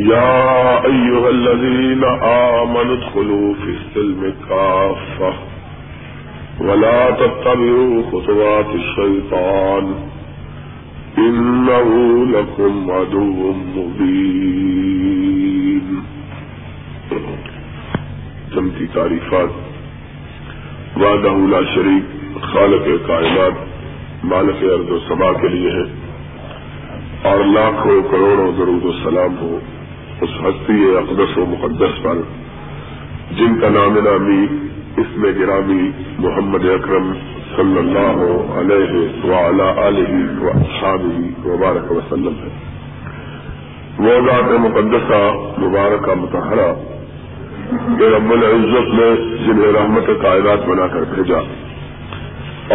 يا 0.00 0.84
أيها 0.84 1.28
الذين 1.30 2.04
آمنوا 2.22 2.96
ادخلوا 2.96 3.54
في 3.54 3.70
السلم 3.70 4.34
كافة 4.48 5.32
ولا 6.60 7.10
تتبعوا 7.10 8.02
خطوات 8.02 8.74
الشيطان 8.74 9.94
إنه 11.18 11.88
لكم 12.30 12.90
عدو 12.90 13.52
مبين. 13.76 14.40
جمتی 18.54 18.86
تعریفات. 18.92 19.48
وعدہ 20.96 21.36
لا 21.48 21.60
شریک، 21.74 22.42
خالق 22.42 23.06
کائنات، 23.06 23.52
مالک 24.24 24.62
ارد 24.62 24.90
و 24.90 24.98
سما 25.08 25.32
کے 25.32 25.48
لیے 25.48 25.70
ہے 25.70 25.84
اور 27.22 27.38
لاکھوں 27.44 28.02
کروڑوں 28.10 28.52
ضرور 28.56 28.84
و 28.84 28.92
سلام 28.92 29.38
ہو 29.40 29.58
اس 30.20 30.30
ہستی 30.40 30.96
اقدس 30.96 31.38
و 31.38 31.44
مقدس 31.46 32.02
پر، 32.02 32.14
جن 33.38 33.60
کا 33.60 33.68
نام 33.68 33.94
نامی 33.94 34.46
اس 34.96 35.16
میں 35.16 35.32
گرامی 35.40 35.90
محمد 36.18 36.64
اکرم 36.64 37.12
صلی 37.56 37.78
اللہ 37.78 38.20
علیہ 38.54 39.26
علیہ 39.78 40.40
و 40.40 40.50
وبارک 41.44 41.92
وسلم 41.92 42.34
ہے۔ 42.42 42.48
وہ 43.98 44.26
ذات 44.26 44.60
مقدسہ 44.60 45.22
مبارکہ 45.58 46.14
متحرہ 46.14 46.72
رب 48.00 48.32
العزت 48.32 48.94
نے 48.94 49.16
جنہیں 49.46 49.72
رحمت 49.72 50.06
کائنات 50.22 50.66
بنا 50.66 50.86
کر 50.86 51.00
بھیجا 51.14 51.38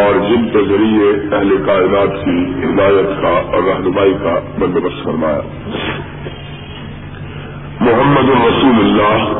اور 0.02 0.14
جن 0.28 0.48
کے 0.48 0.58
ذریعے 0.68 1.36
اہل 1.36 1.56
کائنات 1.66 2.24
کی 2.24 2.44
ہدایت 2.64 3.22
کا 3.22 3.28
اور 3.28 3.62
رہنمائی 3.62 4.14
کا 4.22 4.38
بندوبست 4.58 5.04
فرمایا۔ 5.04 5.40
محمد 7.80 8.28
الرسول 8.30 8.78
اللہ 8.78 9.32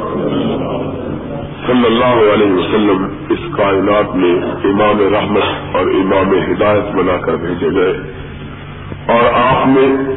صلی 1.67 1.87
اللہ 1.87 2.35
علیہ 2.35 2.53
وسلم 2.53 3.27
اس 3.29 3.39
کائنات 3.57 4.17
میں 4.17 4.35
امام 4.65 5.15
رحمت 5.15 5.77
اور 5.77 5.87
امام 5.87 6.53
ہدایت 6.53 6.95
بنا 6.95 7.17
کر 7.17 7.37
بھیجے 7.37 7.71
گئے۔ 7.75 7.93
اور 9.09 9.53
آپ 9.53 9.67
نے 9.67 10.13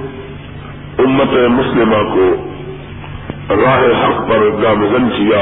امت 1.03 1.33
مسلمہ 1.33 2.13
کو 2.13 2.35
راہ 3.63 3.79
حق 3.79 4.29
پر 4.29 4.63
گامزن 4.63 5.09
کیا 5.09 5.39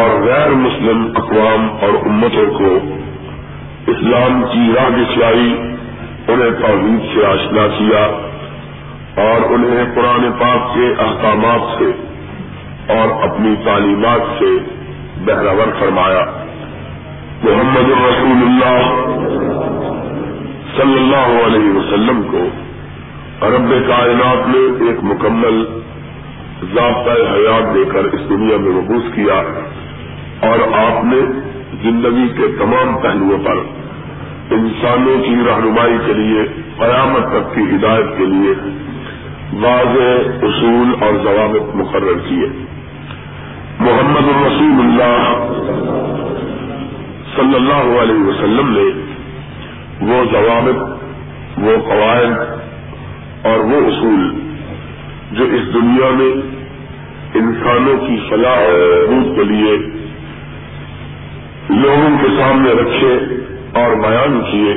اور 0.00 0.20
غیر 0.22 0.50
مسلم 0.50 1.12
اقوام 1.16 1.68
اور 1.80 2.06
امتوں 2.06 2.58
کو 2.58 2.78
اسلام 3.86 4.44
کی 4.52 4.72
راہ 4.76 4.88
دکھلائی 4.88 5.54
انہیں 6.28 6.50
توحید 6.50 7.14
سے 7.14 7.26
آشنا 7.26 7.66
کیا۔ 7.78 8.33
اور 9.16 9.52
انہیں 9.52 9.84
قرآن 9.94 10.32
پاک 10.32 10.74
کے 10.74 10.94
احکامات 10.98 11.78
سے 11.78 11.90
اور 12.92 13.22
اپنی 13.22 13.54
تعلیمات 13.64 14.38
سے 14.38 14.46
بہراور 15.24 15.80
فرمایا۔ 15.80 16.24
محمد 17.42 17.90
الرسول 17.90 18.42
اللہ 18.42 18.80
صلی 20.76 20.96
اللہ 20.96 21.46
علیہ 21.46 21.76
وسلم 21.76 22.22
کو 22.30 22.48
عرب 23.46 23.70
کائنات 23.88 24.48
میں 24.48 24.88
ایک 24.88 25.04
مکمل 25.04 25.64
ضابطۂ 26.74 27.20
حیات 27.20 27.74
دے 27.74 27.84
کر 27.92 28.04
اس 28.04 28.20
دنیا 28.28 28.56
میں 28.56 28.70
مبوس 28.70 29.14
کیا 29.14 29.42
اور 30.48 30.58
آپ 30.72 31.04
نے 31.04 31.20
زندگی 31.82 32.28
کے 32.28 32.46
تمام 32.58 32.98
پہلوؤں 33.02 33.44
پر 33.44 33.56
انسانوں 34.50 35.24
کی 35.24 35.34
رہنمائی 35.34 35.98
کے 36.06 36.12
لیے، 36.12 36.44
قیامت 36.78 37.28
تک 37.30 37.54
کی 37.54 37.60
ہدایت 37.60 38.18
کے 38.18 38.24
لیے 38.24 38.54
واضح 39.62 40.28
اصول 40.42 40.94
اور 41.00 41.12
ضوابط 41.24 41.76
مقرر 41.76 42.18
کیے۔ 42.28 42.46
محمد 43.80 44.28
الرسول 44.28 44.80
اللہ 44.80 45.34
صلی 47.36 47.54
اللہ 47.54 48.02
علیہ 48.02 48.26
وسلم 48.26 48.70
نے 48.70 49.14
وہ 50.12 50.24
ضوابط، 50.32 50.82
وہ 51.58 51.70
قواعد 51.88 52.36
اور 53.46 53.58
وہ 53.58 53.86
اصول 53.86 54.34
جو 55.32 55.44
اس 55.44 55.74
دنیا 55.74 56.10
میں 56.10 56.32
انسانوں 57.34 57.96
کی 58.06 58.16
فلاح 58.30 58.58
اور 59.08 59.36
کے 59.36 59.44
لیے 59.44 59.76
لوگوں 61.68 62.18
کے 62.20 62.26
سامنے 62.38 62.70
رکھے 62.70 63.14
اور 63.80 63.96
بیان 63.96 64.40
کیے، 64.50 64.72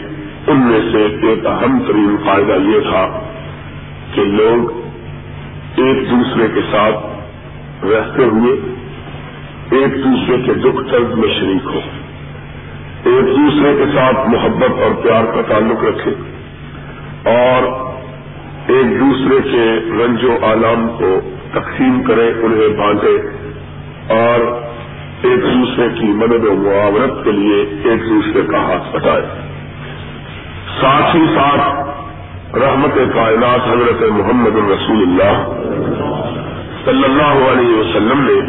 ان 0.47 0.59
میں 0.59 0.79
سے 0.91 1.25
ایک 1.25 1.45
اہم 1.45 1.79
ترین 1.87 2.15
فائدہ 2.25 2.51
یہ 2.51 2.79
تھا 2.79 3.19
کہ 4.17 4.23
لوگ 4.25 4.69
ایک 5.81 5.97
دوسرے 6.11 6.47
کے 6.53 6.61
ساتھ 6.71 7.85
رہتے 7.85 8.23
ہوئے 8.23 8.53
ایک 9.77 9.97
دوسرے 10.03 10.37
کے 10.45 10.53
دکھ 10.53 10.79
درد 10.91 11.17
میں 11.17 11.29
شریک 11.39 11.65
ہو 11.73 11.81
ایک 13.11 13.27
دوسرے 13.27 13.73
کے 13.77 13.85
ساتھ 13.95 14.27
محبت 14.29 14.79
اور 14.83 14.95
پیار 15.03 15.23
کا 15.33 15.41
تعلق 15.47 15.83
رکھے 15.83 16.13
اور 17.33 17.67
ایک 18.67 18.99
دوسرے 18.99 19.39
کے 19.51 19.65
رنج 19.99 20.25
و 20.25 20.37
آلام 20.45 20.87
کو 20.97 21.11
تقسیم 21.53 22.01
کرے، 22.03 22.31
انہیں 22.43 22.77
بانٹے 22.77 23.15
اور 24.13 24.47
ایک 25.23 25.43
دوسرے 25.43 25.87
کی 25.99 26.07
مدد 26.23 26.45
و 26.45 26.55
معاورت 26.55 27.23
کے 27.23 27.31
لیے 27.31 27.61
ایک 27.61 28.09
دوسرے 28.09 28.41
کا 28.51 28.63
ہاتھ 28.63 28.95
بٹائے 28.95 29.21
ساتھ 30.81 31.15
ہی 31.15 31.25
ساتھ 31.35 31.96
رحمت 32.55 32.95
کائنات 33.13 33.67
حضرت 33.67 34.11
محمد 34.11 34.55
الرسول 34.55 35.01
اللہ 35.01 35.47
صلی 36.85 37.03
اللہ 37.03 37.49
علیہ 37.51 37.79
وسلم 37.79 38.21
نے 38.21 38.39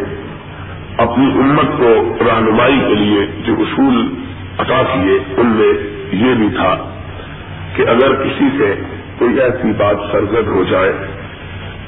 اپنی 0.97 1.26
امت 1.26 1.78
کو 1.78 2.14
رہنمائی 2.26 2.81
کے 2.88 2.94
لیے 2.94 3.26
جو 3.42 3.54
اصول 3.59 4.14
عطا 4.59 4.82
کیے، 4.82 5.19
ان 5.36 5.47
میں 5.47 5.72
یہ 6.12 6.34
بھی 6.34 6.48
تھا 6.56 6.76
کہ 7.76 7.82
اگر 7.82 8.14
کسی 8.14 8.48
سے 8.59 8.75
کوئی 9.19 9.41
ایسی 9.41 9.72
بات 9.78 9.97
سرزد 10.12 10.48
ہو 10.48 10.65
جائے 10.70 10.92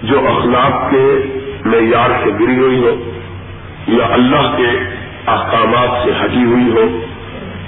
جو 0.03 0.19
اخلاق 0.19 0.91
کے 0.91 1.07
معیار 1.65 2.11
سے 2.25 2.31
گری 2.41 2.59
ہوئی 2.59 2.83
ہو 2.83 2.95
یا 3.89 4.07
اللہ 4.11 4.55
کے 4.57 4.71
احکامات 5.27 6.05
سے 6.05 6.11
ہٹی 6.25 6.45
ہوئی 6.45 6.71
ہو 6.71 7.01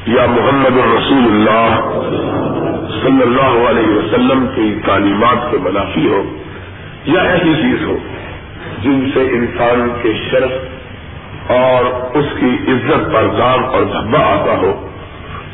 یا 0.06 0.26
محمد 0.26 0.78
الرسول 0.78 1.24
اللہ 1.24 1.80
صلی 3.02 3.22
اللہ 3.22 3.68
علیہ 3.70 3.88
وسلم 3.88 4.46
کی 4.54 4.78
تعلیمات 4.86 5.50
کے 5.50 5.56
منافی 5.62 6.08
ہو 6.08 6.22
یا 7.04 7.22
ایسی 7.22 7.54
چیز 7.54 7.86
ہو 7.86 7.96
جن 8.82 9.10
سے 9.14 9.20
انسان 9.20 9.88
کے 10.02 10.12
شرف 10.30 10.50
اور 11.50 11.84
اس 12.16 12.24
کی 12.40 12.56
عزت 12.68 13.12
پر 13.12 13.26
دام 13.38 13.64
اور 13.64 13.82
دھبا 13.82 14.18
آتا 14.18 14.56
ہو، 14.56 14.88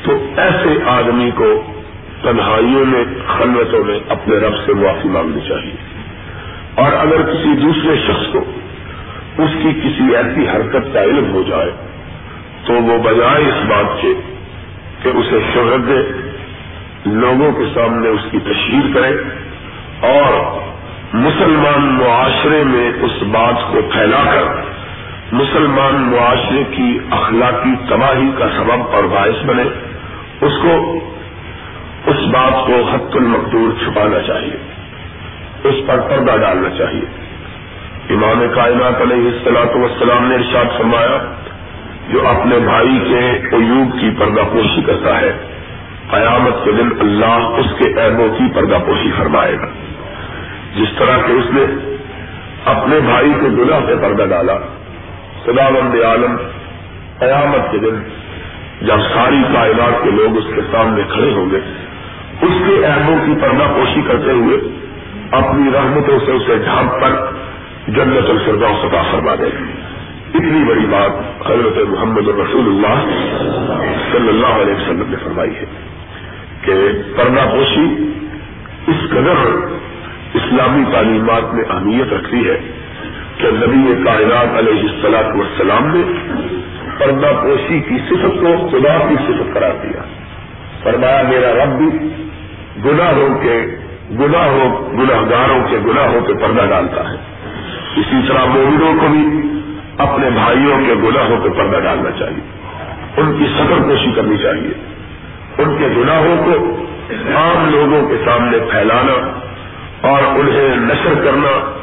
تو 0.05 0.13
ایسے 0.37 0.79
آدمی 0.87 1.31
کو 1.35 1.63
تنہائیوں 2.23 2.85
میں، 2.87 3.05
خلوتوں 3.27 3.85
میں 3.85 3.99
اپنے 4.09 4.37
رب 4.37 4.55
سے 4.67 4.75
معافی 4.75 5.09
مانگنی 5.09 5.41
چاہیے۔ 5.49 5.75
اور 6.75 6.93
اگر 6.93 7.23
کسی 7.23 7.57
دوسرے 7.57 7.97
شخص 7.97 8.33
کو 8.33 8.45
اس 9.39 9.51
کی 9.63 9.69
کسی 9.73 10.17
ایسی 10.17 10.49
حرکت 10.49 10.95
کا 10.95 11.03
علم 11.03 11.31
ہو 11.33 11.43
جائے، 11.49 11.71
تو 12.67 12.73
وہ 12.73 12.99
بجائے 12.99 13.45
اس 13.45 13.67
بات 13.69 14.03
کے 14.03 14.13
کہ 15.03 15.09
اسے 15.09 15.39
شہرت 15.55 15.89
دے، 15.89 16.03
لوگوں 17.07 17.53
کے 17.53 17.65
سامنے 17.75 18.09
اس 18.09 18.21
کی 18.31 18.39
تشہیر 18.41 18.95
کرے 18.95 19.11
اور 20.13 20.59
مسلمان 21.13 21.81
معاشرے 21.81 22.65
میں 22.65 22.93
اس 23.01 23.23
بات 23.23 23.73
کو 23.73 23.79
پھیلا 23.93 24.25
کر 24.25 24.69
مسلمان 25.33 25.95
معاشرے 25.95 26.65
کی 26.65 26.99
اخلاقی 27.11 27.75
تباہی 27.89 28.31
کا 28.39 28.49
سبب 28.49 28.95
اور 28.95 29.03
باعث 29.05 29.45
بنے، 29.45 29.63
اس 30.41 30.53
کو، 30.63 30.99
اس 32.07 32.17
بات 32.17 32.67
کو 32.67 32.83
حت 32.93 33.17
المقدور 33.17 33.85
چھپانا 33.85 34.23
چاہیے، 34.23 34.57
اس 35.65 35.75
پر 35.87 36.01
پردہ 36.01 36.37
ڈالنا 36.37 36.69
چاہیے۔ 36.79 37.05
امام 38.11 38.45
کائنات 38.55 39.01
علیہ 39.01 39.31
السلاط 39.31 39.77
وسلام 39.77 40.29
نے 40.29 40.35
ارشاد 40.35 40.79
فرمایا 40.79 41.38
جو 42.09 42.29
اپنے 42.29 42.59
بھائی 42.59 42.99
کے 43.09 43.57
عیوب 43.57 44.01
کی 44.01 44.11
پردہ 44.19 44.41
پوشی 44.53 44.83
کرتا 44.83 45.21
ہے۔ 45.21 45.39
قیامت 46.11 46.65
کے 46.65 46.73
دن 46.73 46.89
اللہ 47.01 47.51
اس 47.57 47.67
کے 47.79 47.85
عیبوں 47.85 48.29
کی 48.29 48.45
پردہ 48.55 48.79
پوشی 48.87 49.11
فرمائے 49.19 49.55
گا۔ 49.55 49.67
جس 50.77 50.89
طرح 50.99 51.19
کہ 51.27 51.33
اس 51.33 51.45
نے 51.53 51.65
اپنے 52.65 53.01
بھائی 53.01 53.33
کے 53.41 53.49
گناہ 53.49 53.81
پہ 53.87 53.95
پردہ 54.03 54.23
ڈالا۔ 54.23 54.59
خدا 55.45 55.71
بند 55.71 56.03
عالم، 56.05 56.37
قیامت 57.19 57.73
کے 57.73 57.79
دن 57.79 58.03
جب 58.87 58.97
ساری 59.15 59.43
کائنات 59.55 60.05
کے 60.05 60.11
لوگ 60.11 60.37
اس 60.37 60.45
کے 60.55 60.61
سامنے 60.73 61.03
کھڑے 61.09 61.33
ہوں 61.33 61.51
گے، 61.51 61.59
اس 62.43 62.63
کے 62.67 62.85
عیبوں 62.85 63.17
کی 63.27 63.33
پردہ 63.43 63.73
پوشی 63.75 64.01
کرتے 64.09 64.31
ہوئے 64.31 64.57
اپنی 65.31 65.71
رحمتوں 65.75 66.19
سے 66.27 66.33
اسے 66.33 66.57
ڈھانپ 66.57 66.93
کر 67.01 67.11
جنت 67.89 68.31
الفردوس 68.31 68.85
عطا 68.85 69.03
فرما 69.11 69.35
دے 69.35 69.45
گی 69.45 69.78
اتنی 70.35 70.65
بڑی 70.65 70.87
بات 70.87 71.47
حضرت 71.47 71.89
محمد 71.89 72.29
رسول 72.29 72.67
اللہ 72.67 73.05
صلی 74.13 74.29
اللہ 74.29 74.47
علیہ 74.47 74.75
وسلم 74.75 75.05
نے 75.09 75.17
فرمائی 75.25 75.51
ہے 75.51 75.65
کہ 76.63 76.73
پردہ 77.17 77.51
پوشی 77.51 78.13
اس 78.87 79.11
قدر 79.11 79.51
اسلامی 80.35 80.83
تعلیمات 80.93 81.55
میں 81.55 81.65
اہمیت 81.71 82.13
رکھتی 82.13 82.49
ہے 82.49 82.61
کہ 83.39 83.47
نبی 83.51 84.05
کائنات 84.05 84.59
علیہ 84.59 84.81
السلاط 84.81 85.25
والسلام 85.25 85.97
نے 85.97 86.03
پردہ 86.99 87.33
پوشی 87.43 87.81
کی 87.81 87.97
صفت 88.09 88.41
کو 88.41 88.69
خدا 88.69 88.99
کی 89.09 89.15
صفت 89.27 89.55
قرار 89.55 89.73
دیا۔ 89.83 90.03
فرمایا، 90.83 91.23
میرا 91.29 91.65
رب 91.65 91.79
بھی 91.79 92.09
گناہوں 92.85 93.43
کے 93.43 93.77
گناہوں 94.19 94.97
گناہ 94.97 95.21
گاروں 95.31 95.61
کے 95.71 95.77
گناہوں 95.87 96.21
کے 96.21 96.35
پردہ 96.35 96.67
ڈالتا 96.69 97.11
ہے۔ 97.11 97.17
اسی 97.97 98.29
طرح 98.29 98.45
مومنوں 98.45 98.95
کو 99.01 99.07
بھی 99.09 99.49
اپنے 99.99 100.31
بھائیوں 100.31 100.79
کے 100.87 100.95
گناہوں 100.95 101.41
کے 101.41 101.49
پردہ 101.49 101.81
ڈالنا 101.81 102.11
چاہیے۔ 102.11 102.59
ان 103.17 103.39
کی 103.39 103.45
سفر 103.47 103.83
کوشی 103.83 104.13
کرنی 104.17 104.37
چاہیے۔ 104.37 104.71
ان 105.59 105.77
کے 105.79 105.89
گناہوں 105.97 106.37
کو 106.45 106.85
عام 107.37 107.71
لوگوں 107.71 108.09
کے 108.09 108.17
سامنے 108.25 108.59
پھیلانا 108.59 109.39
اور 110.01 110.23
انہیں 110.23 110.77
نشر 110.77 111.25
کرنا، 111.25 111.77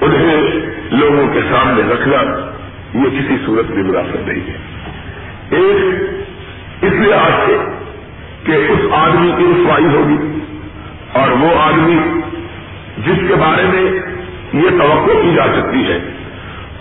انہیں 0.00 0.42
لوگوں 0.90 1.32
کے 1.32 1.40
سامنے 1.50 1.92
رکھنا، 1.92 2.50
یہ 2.94 3.04
کسی 3.04 3.36
صورت 3.46 3.70
میں 3.70 3.82
مناسب 3.82 4.28
نہیں 4.28 4.40
ہے۔ 4.40 4.56
ایک 5.50 5.94
اس 6.82 6.92
لحاظ 6.92 7.32
سے 7.46 7.56
کہ 8.44 8.52
اس 8.52 8.92
آدمی 8.92 9.32
کی 9.38 9.44
رسوائی 9.44 9.84
ہوگی 9.84 10.38
اور 11.12 11.28
وہ 11.28 11.60
آدمی 11.60 12.20
جس 13.06 13.28
کے 13.28 13.34
بارے 13.34 13.62
میں 13.62 13.82
یہ 14.62 14.68
توقع 14.70 15.22
کی 15.22 15.34
جا 15.34 15.44
سکتی 15.46 15.92
ہے 15.92 15.98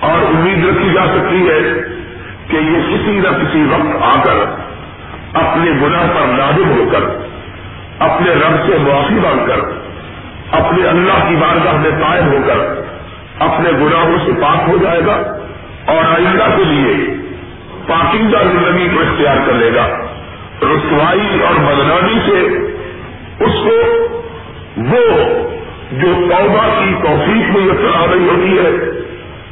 اور 0.05 0.35
امید 0.35 0.65
رکھی 0.65 0.93
جا 0.93 1.05
سکتی 1.05 1.49
ہے 1.49 1.59
کہ 2.47 2.55
یہ 2.55 2.81
کسی 2.89 3.11
نہ 3.11 3.27
کسی 3.27 3.63
وقت 3.71 4.03
آ 4.03 4.21
کر 4.23 4.45
اپنے 5.33 5.71
گناہ 5.71 6.07
پر 6.07 6.27
نازم 6.27 6.69
ہو 6.69 6.89
کر، 6.91 7.03
اپنے 7.99 8.31
رب 8.31 8.55
سے 8.65 8.77
معافی 8.77 9.15
مانگ 9.15 9.47
کر، 9.47 9.59
اپنے 10.51 10.87
اللہ 10.87 11.29
کی 11.29 11.35
بارگاہ 11.35 11.73
میں 11.73 11.91
قائم 12.01 12.31
ہو 12.31 12.37
کر 12.47 12.85
اپنے 13.39 13.71
گناہوں 13.71 14.17
سے 14.25 14.31
پاک 14.41 14.69
ہو 14.69 14.77
جائے 14.81 14.99
گا 15.07 15.15
اور 15.85 16.03
آئندہ 16.11 16.45
کے 16.57 16.63
لیے 16.63 16.93
پاکندہ 17.87 18.37
زندگی 18.37 18.87
کو 18.93 18.99
اختیار 18.99 19.37
کر 19.45 19.53
لے 19.53 19.69
گا۔ 19.75 19.87
رسوائی 20.61 21.41
اور 21.43 21.59
بدنانی 21.59 22.19
سے 22.25 22.39
اس 23.43 23.51
کو 23.63 23.75
وہ 24.77 25.23
جو 25.91 26.13
توبہ 26.13 26.63
کی 26.79 26.93
توفیق 27.03 27.57
میں 27.57 27.65
یہ 27.65 27.97
آ 27.97 28.05
رہی 28.11 28.27
ہوتی 28.29 28.57
ہے 28.57 28.71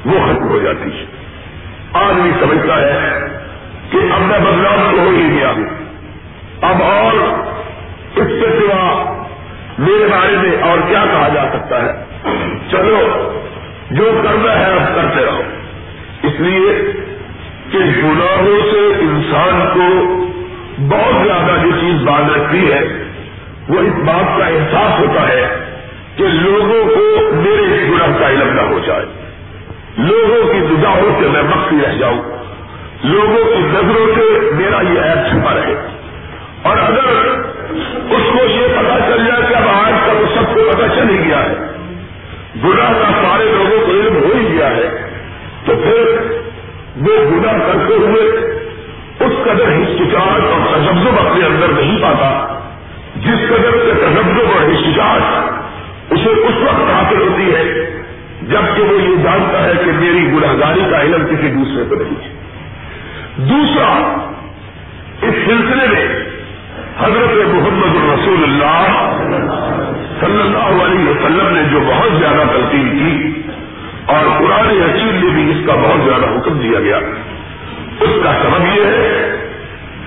وہ 0.05 0.11
ختم 0.11 0.47
ہو 0.47 0.59
جاتی 0.59 0.89
ہے۔ 0.99 1.05
آدمی 1.93 2.31
سمجھتا 2.39 2.81
ہے 2.81 3.19
کہ 3.91 3.97
اب 3.97 4.21
میں 4.21 4.39
بدلاؤ 4.39 4.75
تو 4.91 4.97
ہو 4.97 5.09
ہی 5.09 5.39
گیا۔ 5.39 5.53
اب 6.61 6.83
اور 6.83 7.13
اس 8.15 8.27
سے 8.27 8.59
سوا 8.59 9.13
میرے 9.79 10.07
بارے 10.11 10.37
میں 10.37 10.61
اور 10.61 10.77
کیا 10.87 11.03
کہا 11.11 11.27
جا 11.27 11.45
سکتا 11.53 11.81
ہے؟ 11.81 11.91
چلو، 12.71 12.99
جو 13.91 14.11
کرنا 14.23 14.59
ہے 14.59 14.65
اب 14.65 14.95
کرتے 14.95 15.25
رہو۔ 15.25 15.41
اس 16.23 16.39
لیے 16.39 16.91
کہ 17.71 17.77
گناہوں 17.77 18.71
سے 18.71 18.91
انسان 18.99 19.69
کو 19.73 20.13
بہت 20.77 21.25
زیادہ 21.25 21.61
جو 21.63 21.71
چیز 21.71 22.01
باندھ 22.03 22.33
رکھتی 22.33 22.71
ہے، 22.71 22.81
وہ 23.69 23.79
اس 23.79 24.03
بات 24.05 24.39
کا 24.39 24.45
احساس 24.45 24.99
ہوتا 24.99 25.27
ہے 25.27 25.47
کہ 26.15 26.23
لوگوں 26.23 26.85
کو 26.85 27.33
میرے 27.35 27.87
گناہ 27.89 28.19
کا 28.19 28.29
علم 28.29 28.53
نہ 28.53 28.61
ہو 28.61 28.79
جائے۔ 28.85 29.22
لوگوں 29.97 30.53
کی 30.53 30.59
نگاہوں 30.59 31.21
سے 31.21 31.27
میں 31.27 31.43
مخفی 31.43 31.75
رہ 31.87 31.97
جاؤں۔ 31.97 32.21
لوگوں 33.03 33.55
کی 33.55 33.59
نظروں 33.59 34.15
سے 34.15 34.51
میرا 34.55 34.81
یہ 34.81 34.99
ایپ 34.99 35.31
چھپا 35.31 35.53
رہے۔ 35.53 35.87
اور 36.61 36.77
اگر 36.77 37.23
اس 38.09 38.21
کو 38.33 38.43
یہ 38.49 38.67
پتا 38.67 38.97
چل 38.99 39.25
جائے 39.25 39.41
کہ 39.49 39.55
اب 39.55 39.63
آج 39.67 39.93
کا 40.05 40.11
وہ 40.11 40.25
سب 40.35 40.53
کو 40.53 40.59
پتا 40.73 40.87
چل 40.87 41.09
ہی 41.09 41.25
گیا 41.25 41.43
ہے، 41.43 41.55
گناہ 42.63 42.93
کا 42.93 43.09
سارے 43.23 43.43
لوگوں 43.43 43.85
کو 43.85 43.91
علم 43.91 44.15
ہو 44.15 44.29
ہی 44.35 44.57
گیا 44.57 44.69
ہے، 44.69 45.07
تو 45.65 45.73
پھر 45.83 46.21
وہ 46.95 47.25
گناہ 47.31 47.57
کرتے 47.57 47.93
ہوئے 47.93 48.23
اس 49.19 49.43
قدر 49.43 49.67
ہچکچاہٹ 49.67 50.41
اور 50.41 50.77
تجزب 50.77 51.27
اپنے 51.27 51.45
اندر 51.45 51.67
نہیں 51.67 52.01
پاتا، 52.01 52.59
جس 53.15 53.49
قدر 53.49 53.71
سے 53.71 53.91
تجزب 53.93 54.39
اور 54.39 54.69
ہچکچاہٹ 54.69 55.53
اسے 56.09 56.29
اس 56.29 56.55
وقت 56.61 56.91
حاصل 56.93 57.21
ہوتی 57.21 57.55
ہے 57.55 57.92
جبکہ 58.49 58.83
وہ 58.83 59.01
یہ 59.01 59.23
جانتا 59.23 59.63
ہے 59.65 59.73
کہ 59.85 59.91
میری 59.91 60.31
گناہگاری 60.33 60.81
کا 60.91 61.01
علم 61.01 61.25
کسی 61.25 61.49
دوسرے 61.49 61.83
کو 61.89 61.95
نہیں 61.95 62.23
ہے۔ 62.23 62.33
دوسرا، 63.37 63.91
اس 65.21 65.33
سلسلے 65.45 65.87
میں 65.87 66.05
حضرت 66.99 67.53
محمد 67.53 67.95
الرسول 67.95 68.43
اللہ 68.43 68.87
صلی 70.19 70.41
اللہ 70.41 70.83
علیہ 70.83 71.09
وسلم 71.09 71.47
نے 71.55 71.61
جو 71.71 71.79
بہت 71.79 72.19
زیادہ 72.19 72.47
تلقین 72.47 72.89
کی 72.99 73.41
اور 74.05 74.25
قرآن 74.39 74.67
حکیم 74.67 75.07
میں 75.07 75.33
بھی 75.33 75.51
اس 75.51 75.67
کا 75.67 75.75
بہت 75.75 76.05
زیادہ 76.05 76.25
حکم 76.25 76.59
دیا 76.59 76.79
گیا، 76.79 76.97
اس 77.99 78.23
کا 78.23 78.33
سبب 78.43 78.77
یہ 78.77 78.85
ہے 78.85 79.37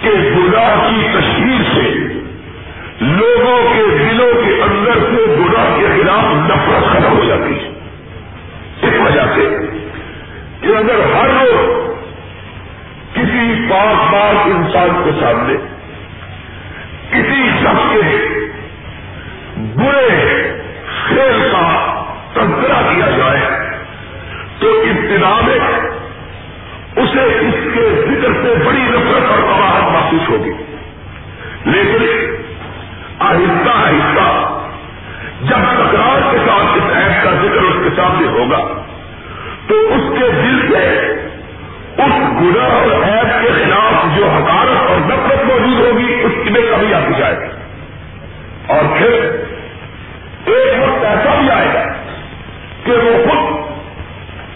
کہ 0.00 0.08
گناہ 0.08 0.88
کی 0.88 1.18
تشہیر 1.18 1.62
سے 1.74 1.90
لوگوں 3.00 3.74
کے 3.74 3.98
دلوں 3.98 4.32
کے 4.44 4.62
اندر 4.62 4.94
سے 4.94 5.26
گناہ 5.38 5.78
کے 5.78 5.86
خلاف 5.96 6.24
نفرت 6.24 6.84
ختم 6.92 7.18
ہو 7.18 7.24
جاتی 7.24 7.54
ہے۔ 7.54 7.75
کہ 10.66 10.76
اگر 10.76 11.00
ہر 11.14 11.28
روز 11.30 11.66
کسی 13.14 13.42
پاک 13.70 14.12
پاک 14.12 14.46
انسان 14.46 15.02
کے 15.04 15.10
سامنے 15.20 15.54
کسی 17.10 17.42
شخص 17.60 17.92
کے 17.92 18.00
برے 19.74 20.16
کھیل 21.06 21.38
کا 21.52 21.66
تذکرہ 22.32 22.80
کیا 22.88 23.10
جائے، 23.10 23.40
تو 24.58 24.70
ابتدا 24.86 25.30
میں 25.46 25.58
اسے 26.96 27.24
اس 27.24 27.54
کے 27.74 27.84
ذکر 28.08 28.32
سے 28.42 28.54
بڑی 28.64 28.82
نفرت 28.82 29.30
اور 29.30 29.40
قواہد 29.42 29.92
محسوس 29.92 30.28
ہوگی۔ 30.28 30.52
لیکن 31.64 32.04
آہستہ 33.18 33.76
آہستہ 33.76 34.28
جب 35.42 35.70
تکرار 35.76 36.30
کے 36.32 36.38
ساتھ 36.46 36.76
اس 36.76 36.96
ایپ 36.96 37.24
کا 37.24 37.30
ذکر 37.30 37.62
اس 37.62 37.80
کے 37.84 37.96
سامنے 37.96 38.28
ہوگا، 38.28 38.60
تو 39.68 39.74
اس 39.74 40.05
سے 40.70 41.12
اس 41.98 42.12
گناہ 42.40 42.70
اور 42.70 43.02
ایپ 43.02 43.42
کے 43.42 43.64
خلاف 43.64 44.16
جو 44.16 44.26
حکارت 44.26 44.90
اور 44.90 44.96
نفرت 44.96 45.44
موجود 45.44 45.86
ہوگی، 45.86 46.22
اس 46.24 46.50
میں 46.50 46.60
کمی 46.60 46.94
آتی 46.94 47.12
جائے 47.18 47.36
گی۔ 47.36 47.46
اور 48.66 48.98
پھر 48.98 49.12
ایک 50.46 50.82
وقت 50.82 51.04
ایسا 51.04 51.34
بھی 51.40 51.50
آئے 51.50 51.66
گا 51.74 51.82
کہ 52.84 52.92
وہ 52.92 53.30
خود 53.30 53.56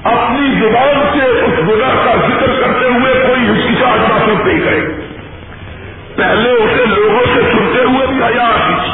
اپنی 0.05 0.61
زبان 0.61 1.19
سے 1.19 1.25
اس 1.25 1.59
گناہ 1.59 2.05
کا 2.05 2.15
ذکر 2.29 2.47
کرتے 2.61 2.87
ہوئے 2.87 3.15
کوئی 3.27 3.49
ہچکچاہٹ 3.51 3.99
محسوس 4.11 4.47
نہیں 4.47 4.61
کرے 4.61 4.81
پہلے 6.17 6.51
اسے 6.51 6.87
لوگوں 6.87 7.25
سے 7.35 7.41
سنتے 7.41 7.83
ہوئے 7.83 8.07
بھی 8.07 8.23
حیا 8.23 8.47
آتی 8.47 8.75
تھی۔ 8.81 8.93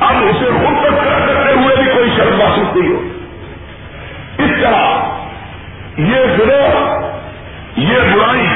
اب 0.00 0.14
اسے 0.16 0.50
خود 0.50 0.84
تک 0.84 1.04
کرتے 1.26 1.52
ہوئے 1.52 1.76
بھی 1.76 1.84
کوئی 1.92 2.10
شرم 2.16 2.38
محسوس 2.38 2.76
نہیں 2.76 2.92
ہو 2.92 3.08
اس 4.38 4.62
طرح 4.62 4.89
یہ 6.00 6.36
گروہ 6.38 7.00
یہ 7.76 7.98
برائی 7.98 8.46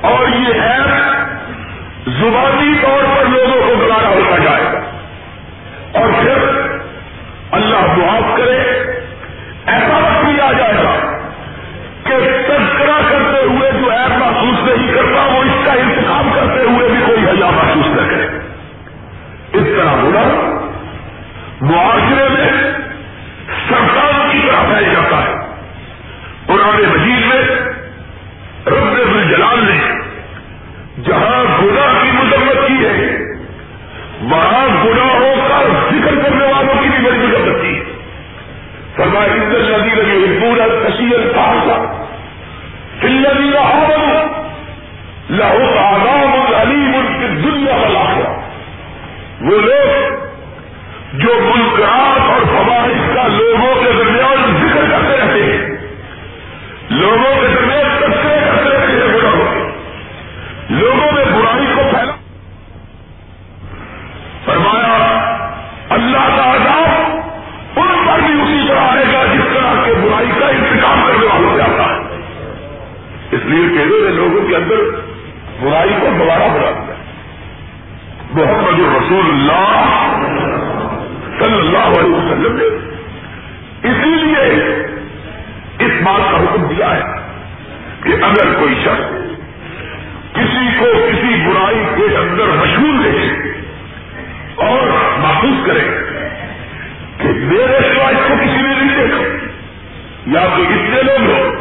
اور 0.00 0.28
یہ 0.28 0.60
ایپ 0.60 0.88
زبانی 2.06 2.74
طور 2.82 3.04
پر 3.04 3.24
لوگوں 3.24 3.68
کو 3.68 3.84
گلانا 3.84 4.08
ہوتا 4.08 4.38
جائے۔ 4.44 4.62
گا 4.62 4.80
اور 5.98 6.08
پھر 6.22 6.60
اللہ 7.50 7.80
معاف 7.80 8.36
کرے، 8.36 8.58
ایسا 9.66 9.96
وقت 9.96 10.24
بھی 10.24 10.40
آ 10.40 10.52
جائے 10.52 10.74
گا 10.74 10.94
کہ 12.04 12.14
تذکرہ 12.48 13.00
کرتے 13.08 13.44
ہوئے 13.44 13.70
جو 13.80 13.90
ایپ 13.90 14.18
محسوس 14.18 14.68
نہیں 14.68 14.94
کرتا، 14.94 15.22
وہ 15.22 15.42
اس 15.42 15.66
کا 15.66 15.72
انتخاب 15.72 16.24
کرتے 16.34 16.62
ہوئے 16.62 16.88
بھی 16.88 17.06
کوئی 17.06 17.24
حیا 17.24 17.50
محسوس 17.50 17.86
نہ 17.86 18.10
کرے۔ 18.10 18.26
اس 19.52 19.64
طرح 19.76 19.90
ہونا 19.90 20.22
معاشرے 21.60 22.17
الذين 39.58 39.98
يحبون 40.22 40.60
الخشيه 40.60 41.16
الفاحشه 41.16 41.78
في 43.00 43.06
الذين 43.06 43.56
امنوا 43.56 44.20
لهم 45.30 45.78
عذاب 45.78 46.34
اليم 46.62 46.92
في 47.18 47.24
الدنيا 47.26 47.76
وہ 49.40 49.60
لوگ 49.60 50.12
جو 51.14 51.32
منکرات 51.40 52.27
کے 74.48 74.56
اندر 74.56 74.84
برائی 75.62 75.94
کو 76.00 76.06
دوبارہ 76.18 76.48
بنا 76.48 76.70
دیا۔ 76.70 76.94
محمد 78.30 78.80
رسول 78.80 79.26
اللہ 79.28 80.16
صلی 81.38 81.58
اللہ 81.58 82.00
علیہ 82.00 82.14
وسلم 82.14 82.56
نے 82.56 82.66
اسی 83.90 84.14
لیے 84.24 84.44
اس 85.78 85.92
بات 86.02 86.30
کا 86.30 86.36
حکم 86.36 86.66
دیا 86.66 86.96
ہے 86.96 87.02
کہ 88.02 88.12
اگر 88.24 88.52
کوئی 88.58 88.74
شخص 88.84 89.16
کسی 90.34 90.66
کو 90.78 90.84
کسی 90.84 91.34
برائی 91.46 91.84
کے 91.96 92.16
اندر 92.16 92.46
مشہور 92.46 93.02
دے 93.04 93.26
اور 94.66 94.86
محسوس 95.18 95.66
کرے 95.66 95.86
کہ 97.18 97.28
میرے 97.28 97.78
سوا 97.94 98.08
اس 98.08 98.28
کو 98.28 98.34
کسی 98.34 98.60
نے 98.60 98.74
نہیں 98.74 98.96
دیکھا، 98.96 99.22
یا 100.26 100.46
تو 100.56 100.62
اتنے 100.62 101.02
لوگ 101.02 101.30
ہو 101.30 101.57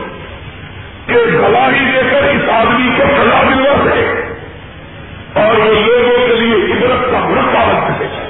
کہ 1.26 1.38
گواہی 1.38 1.86
دے 1.86 2.02
کر 2.12 2.24
اس 2.24 2.50
آدمی 2.50 2.90
کو 2.98 3.04
سزا 3.18 3.42
ملوا 3.44 3.76
سکے 3.86 4.22
اور 5.34 5.58
وہ 5.58 5.66
لوگوں 5.66 6.28
کے 6.28 6.36
لیے 6.36 6.74
عبرت 6.74 7.12
کا 7.12 7.20
مرکا 7.20 7.66
بن 7.66 7.94
سکے 7.94 8.28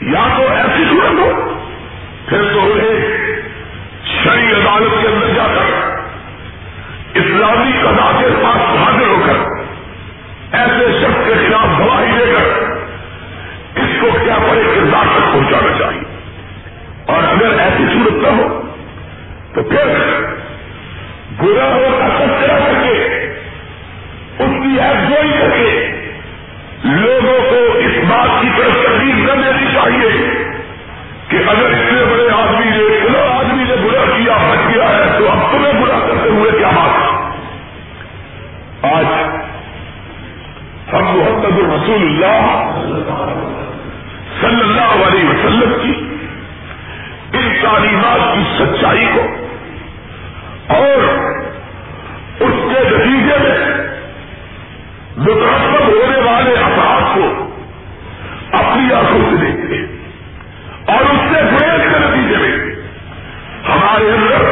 یا 0.00 0.28
تو 0.36 0.42
ایسی 0.42 0.84
صورت 0.90 1.12
ہو، 1.18 1.56
پھر 2.28 2.42
تو 2.52 2.60
انہیں 2.60 3.16
شری 4.04 4.52
عدالت 4.52 5.02
کے 5.02 5.08
اندر 5.08 5.26
جا 5.26 5.46
کر، 5.46 5.98
اسلامی 7.14 7.72
قدا 7.72 8.20
کے 8.20 8.26
پاس 8.42 8.56
حاضر 8.56 9.06
ہو 9.06 9.22
کر، 9.26 9.62
ایسے 10.52 10.98
شخص 11.00 11.26
کے 11.26 11.34
خلاف 11.34 11.80
گواہی 11.80 12.12
دے 12.18 12.32
کر، 12.36 12.60
اس 13.80 14.00
کو 14.00 14.06
کیا 14.24 14.38
بڑے 14.38 14.62
کردار 14.74 15.04
تک 15.04 15.32
پہنچانا 15.32 15.78
چاہیے۔ 15.78 16.02
اور 17.06 17.22
اگر 17.22 17.58
ایسی 17.58 17.84
صورت 17.92 18.12
نہ 18.12 18.42
ہو، 18.42 18.62
تو 19.54 19.62
پھر 19.62 20.09
گناہوں 21.42 21.98
کا 21.98 22.08
کچرا 22.18 22.58
کر 22.58 22.74
کے 22.82 22.94
اس 24.38 24.50
کی 24.62 24.80
افزوئی 24.80 25.30
کر 25.40 25.50
کے 25.56 25.86
لوگوں 26.84 27.38
کو 27.50 27.78
اس 27.78 28.04
بات 28.08 28.42
کی 28.42 28.48
طرف 28.58 28.84
تکلیف 28.84 29.14
نہ 29.14 29.42
دینی 29.42 29.66
چاہیے 29.74 30.10
کہ 31.28 31.36
اگر 31.36 31.66
اتنے 31.66 32.04
بڑے 32.10 32.28
آدمی 32.30 32.70
نے 32.70 32.98
فلاں 33.00 33.38
آدمی 33.38 33.64
نے 33.64 33.74
برا 33.76 34.04
کیا، 34.16 34.36
بچ 34.36 34.74
گیا 34.74 34.88
ہے، 34.88 35.18
تو 35.18 35.28
اب 35.30 35.52
تمہیں 35.52 35.72
برا 35.82 35.98
کرتے 35.98 36.28
ہوئے 36.28 36.50
کیا 36.58 36.70
بات؟ 36.70 37.08
آج 38.84 39.04
ہم 40.92 41.04
محمد 41.04 41.58
رسول 41.74 42.02
اللہ 42.02 42.70
صلی 44.40 44.60
اللہ 44.60 45.06
علیہ 45.06 45.28
وسلم 45.28 45.72
کی 45.82 45.92
ان 47.38 47.52
تعلیمات 47.62 48.34
کی 48.34 48.42
سچائی 48.58 49.06
کو 49.14 49.26
اور 50.74 51.29
مترسب 55.20 55.88
ہونے 55.88 56.20
والے 56.20 56.54
افراد 56.54 57.14
کو 57.14 57.50
اپنی 58.52 58.92
آنکھوں 58.92 59.30
سے 59.30 59.36
دیکھتے 59.36 59.76
اور 60.92 61.02
اس 61.02 61.20
سے 61.30 61.42
گریز 61.42 61.92
کے 61.92 61.98
نتیجے 61.98 62.36
میں 62.36 62.74
ہمارے 63.68 64.10
اندر، 64.10 64.44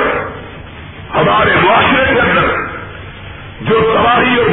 ہمارے 1.14 1.50
معاشرے 1.62 2.14
کے 2.14 2.20
اندر 2.20 2.48
جو 3.60 3.94
تباہی 3.94 4.38
اور 4.38 4.47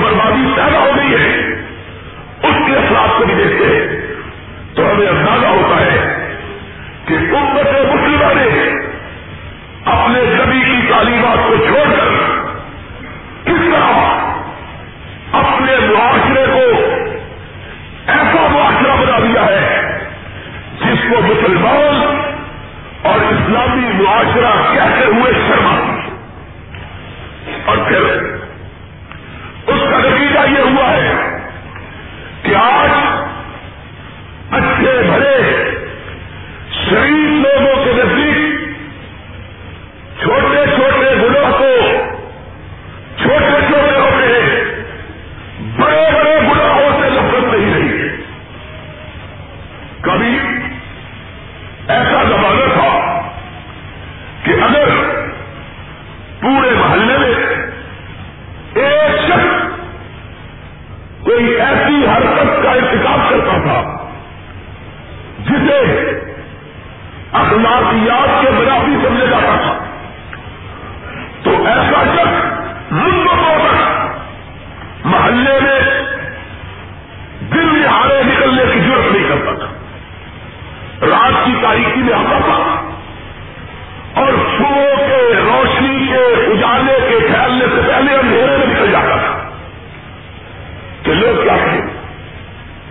کہ 91.05 91.13
لوگ 91.13 91.43
کیا 91.43 91.57
کہیں 91.57 91.81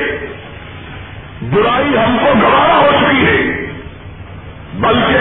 برائی 1.43 1.97
ہم 1.99 2.17
کو 2.21 2.33
گوارا 2.43 2.77
ہو 2.77 2.91
چکی 3.01 3.27
ہے، 3.27 3.69
بلکہ 4.75 5.19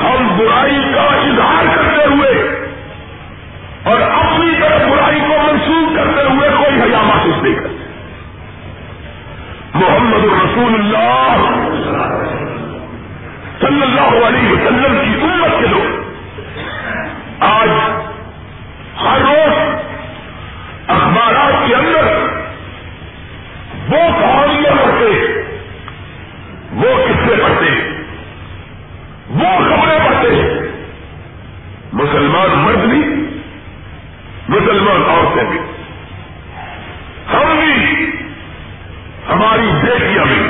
ہم 0.00 0.36
برائی 0.38 0.80
کا 0.94 1.02
اظہار 1.02 1.76
کرتے 1.76 2.06
ہوئے 2.14 2.32
اور 3.84 4.00
اپنی 4.00 4.50
طرف 4.60 4.88
برائی 4.90 5.20
کو 5.20 5.36
منسوخ 5.42 5.96
کرتے 5.96 6.22
ہوئے 6.22 6.48
کوئی 6.58 6.80
حیا 6.82 7.00
محسوس 7.02 7.42
نہیں 7.42 7.54
کرتے۔ 7.54 7.70
محمد 9.74 10.24
رسول 10.24 10.74
اللہ 10.74 11.36
صلی 13.60 13.82
اللہ 13.82 14.26
علیہ 14.26 14.50
وسلم 14.50 14.98
کی 15.00 15.20
امت 15.22 15.41
کے 15.62 15.68
لوگ۔ 15.68 16.02
آج 17.40 17.68
ہر 19.02 19.18
روز 19.20 19.80
اخبارات 20.86 21.68
کے 21.68 21.74
اندر 21.74 22.04
وہ 23.88 24.20
کہانیاں 24.20 24.76
پڑھتے 24.82 25.42
وہ 26.72 27.04
قصے 27.04 27.34
پڑھتے 27.42 27.90
وہ 29.30 29.58
خبریں 29.58 29.98
پڑھتے 29.98 30.28
مسلمان 31.92 32.58
مرد 32.58 32.78
بھی، 32.78 32.98
مسلمان 34.48 35.02
عورتیں 35.10 35.44
بھی۔ 35.44 35.58
ہم 37.32 37.56
بھی 37.60 38.06
ہماری 39.28 39.70
بیٹیاں 39.82 40.24
بھی۔ 40.24 40.41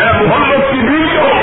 محمد 0.00 0.72
کی 0.72 0.80
بیوی 0.80 1.16
ہو۔ 1.16 1.41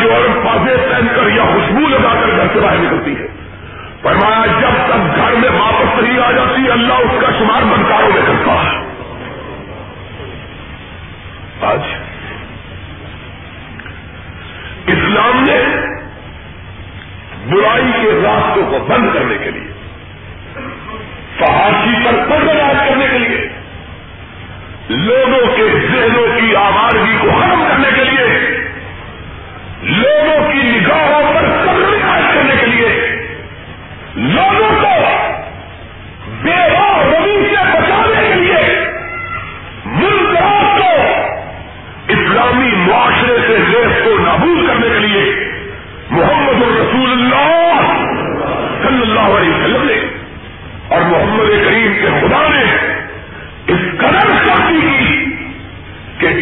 جو 0.00 0.14
عورت 0.14 0.44
پازے 0.44 0.76
پہن 0.90 1.06
کر 1.16 1.28
یا 1.36 1.44
خوشبو 1.44 1.88
لگا 1.88 2.14
کر 2.20 2.36
گھر 2.36 2.46
سے 2.52 2.60
باہر 2.60 2.76
نکلتی 2.76 3.16
ہے 3.16 3.26
فرمایا، 4.02 4.46
جب 4.46 4.86
تک 4.86 5.16
گھر 5.16 5.32
میں 5.32 5.60
واپس 5.60 6.02
نہیں 6.02 6.18
آ 6.18 6.30
جاتی، 6.32 6.70
اللہ 6.70 6.92
اس 6.92 7.20
کا 7.20 7.28
شمار 7.38 7.62
بنکاروں 7.62 8.08
میں 8.12 8.22
کرتا 8.26 8.52
ہے۔ 8.52 8.80
آج 11.62 11.80
اسلام 14.86 15.44
نے 15.44 15.58
برائی 17.50 17.92
کے 18.02 18.20
راستوں 18.24 18.66
کو 18.70 18.84
بند 18.88 19.14
کرنے 19.14 19.38
کے 19.44 19.50
لیے، 19.50 19.72
فحاشی 21.38 22.04
پر 22.04 22.14
پرداز 22.30 22.88
کرنے 22.88 23.06
کے 23.12 23.18
لیے، 23.18 23.48
لوگوں 24.90 25.56
کے 25.56 25.68
ذہنوں 25.92 26.40
کی 26.40 26.56
آبادگی 26.56 27.16
کو 27.20 27.30
حرم 27.30 27.64
کرنے 27.68 27.88
کے 27.96 28.04
لیے 28.04 28.51
لوگوں 29.82 30.50
کی 30.52 30.62
نگاہوں 30.62 31.32
پر 31.34 31.46
کمی 31.64 32.02
حاصل 32.02 32.34
کرنے 32.34 32.56
کے 32.60 32.66
لیے 32.66 32.88
لوگوں 34.16 34.68
کو 34.82 34.92
بیوا 36.42 36.86
روی 37.02 37.48
سے 37.48 37.64
بچانے 37.72 38.20
کے 38.28 38.34
لیے 38.34 38.60
ملکات 39.84 40.78
کو 40.78 40.92
اسلامی 42.08 42.70
معاشرے 42.76 43.36
سے 43.46 43.56
دیش 43.72 43.98
کو 44.04 44.16
نابود 44.18 44.66
کرنے 44.68 44.88
کے 44.88 44.98
لیے 44.98 45.24
محمد 46.10 46.62
الرسول 46.62 47.10
اللہ 47.10 47.92
صلی 48.82 49.02
اللہ 49.02 49.36
علیہ 49.36 49.50
وسلم 49.50 49.84
نے 49.84 49.98
اور 50.88 51.00
محمد 51.00 51.50
کریم 51.64 51.92
کے 52.00 52.20
خدا 52.20 52.46
نے 52.48 52.64
اس 53.66 53.84
قدر 53.98 54.30
سختی 54.46 54.80
کی 54.80 55.24
کہ 56.18 56.34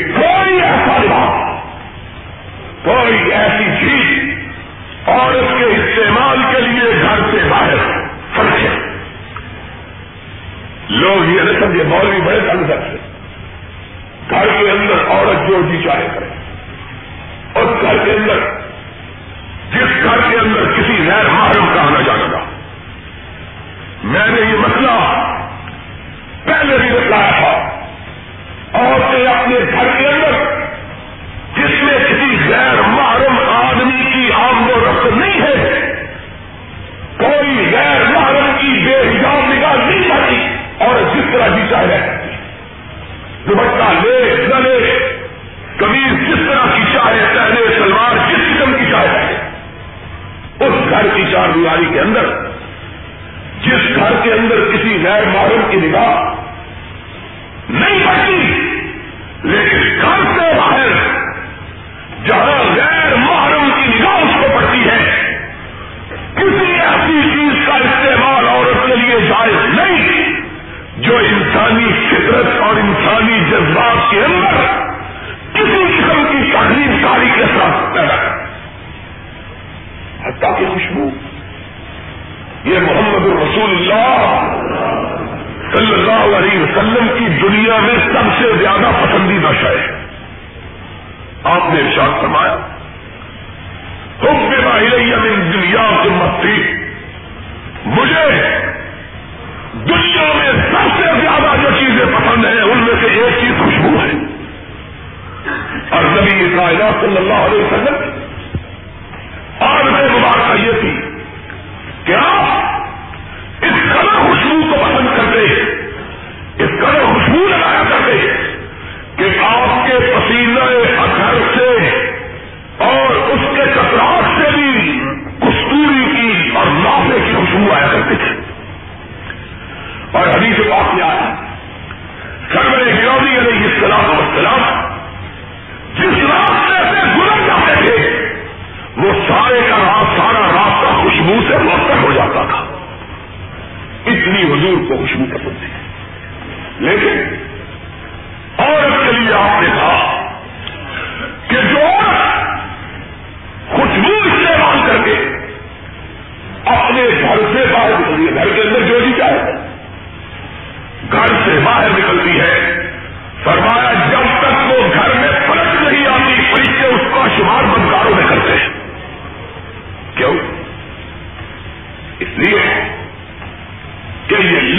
کوئی 2.84 3.32
ایسی 3.32 3.64
چیز 3.80 4.34
عورت 5.06 5.58
کے 5.58 5.64
استعمال 5.64 6.38
کے 6.54 6.60
لیے 6.60 7.02
گھر 7.02 7.18
سے 7.30 7.48
باہر 7.48 7.76
فرق 8.34 8.60
ہے۔ 8.60 8.96
لوگ 10.88 11.28
یہ 11.28 11.40
نہ 11.40 11.60
سمجھے، 11.60 11.84
مولوی 11.84 12.20
بڑے 12.20 12.40
تنگ 12.40 12.68
کرتے 12.68 12.96
گھر 14.30 14.46
کے 14.46 14.70
اندر 14.70 15.10
عورت 15.10 15.48
جو 15.48 15.62
جی 15.70 15.82
چاہے 15.84 16.06
کرے۔ 16.14 16.26
اور 17.52 17.64
گھر 17.82 18.04
کے 18.04 18.12
اندر، 18.12 18.38
جس 19.72 20.04
گھر 20.04 20.30
کے 20.30 20.36
اندر 20.36 20.72
کسی 20.72 21.08
غیر 21.08 21.28
محرم 21.28 21.66
کا 21.74 21.80
آنا 21.80 22.00
جانا 22.00 22.26
تھا۔ 22.30 22.44
میں 24.04 24.26
نے 24.26 24.40
یہ 24.40 24.56
مسئلہ 24.56 24.90
پہلے 26.44 26.78
بھی 26.78 26.88
بتایا 26.88 27.30
تھا۔ 27.30 27.80
عورتیں 28.72 29.26
اپنے 29.26 29.59
چار 51.40 51.52
دیواری 51.54 51.86
کے 51.92 52.00
اندر 52.00 52.26
جس 53.60 53.96
گھر 53.96 54.14
کے 54.22 54.32
اندر 54.32 54.60
کسی 54.72 54.96
غیر 55.04 55.24
محرم 55.26 55.62
کی 55.70 55.76
نگاہ 55.76 56.29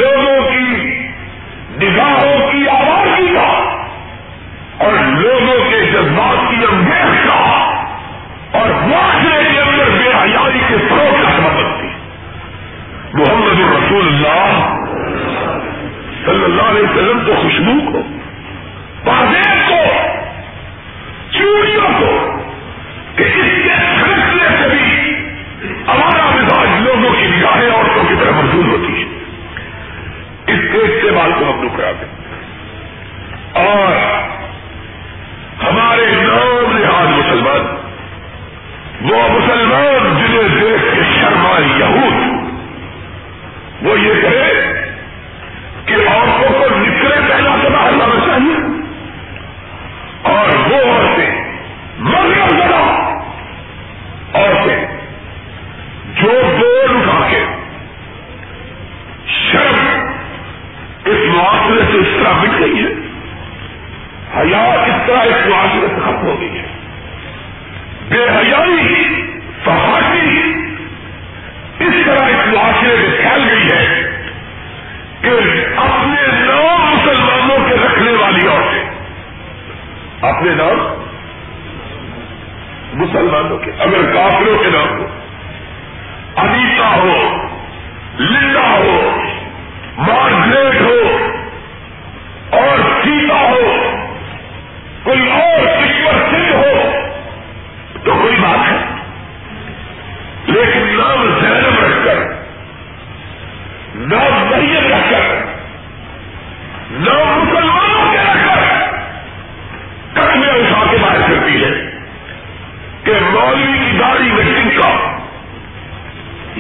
لوگوں 0.02 0.31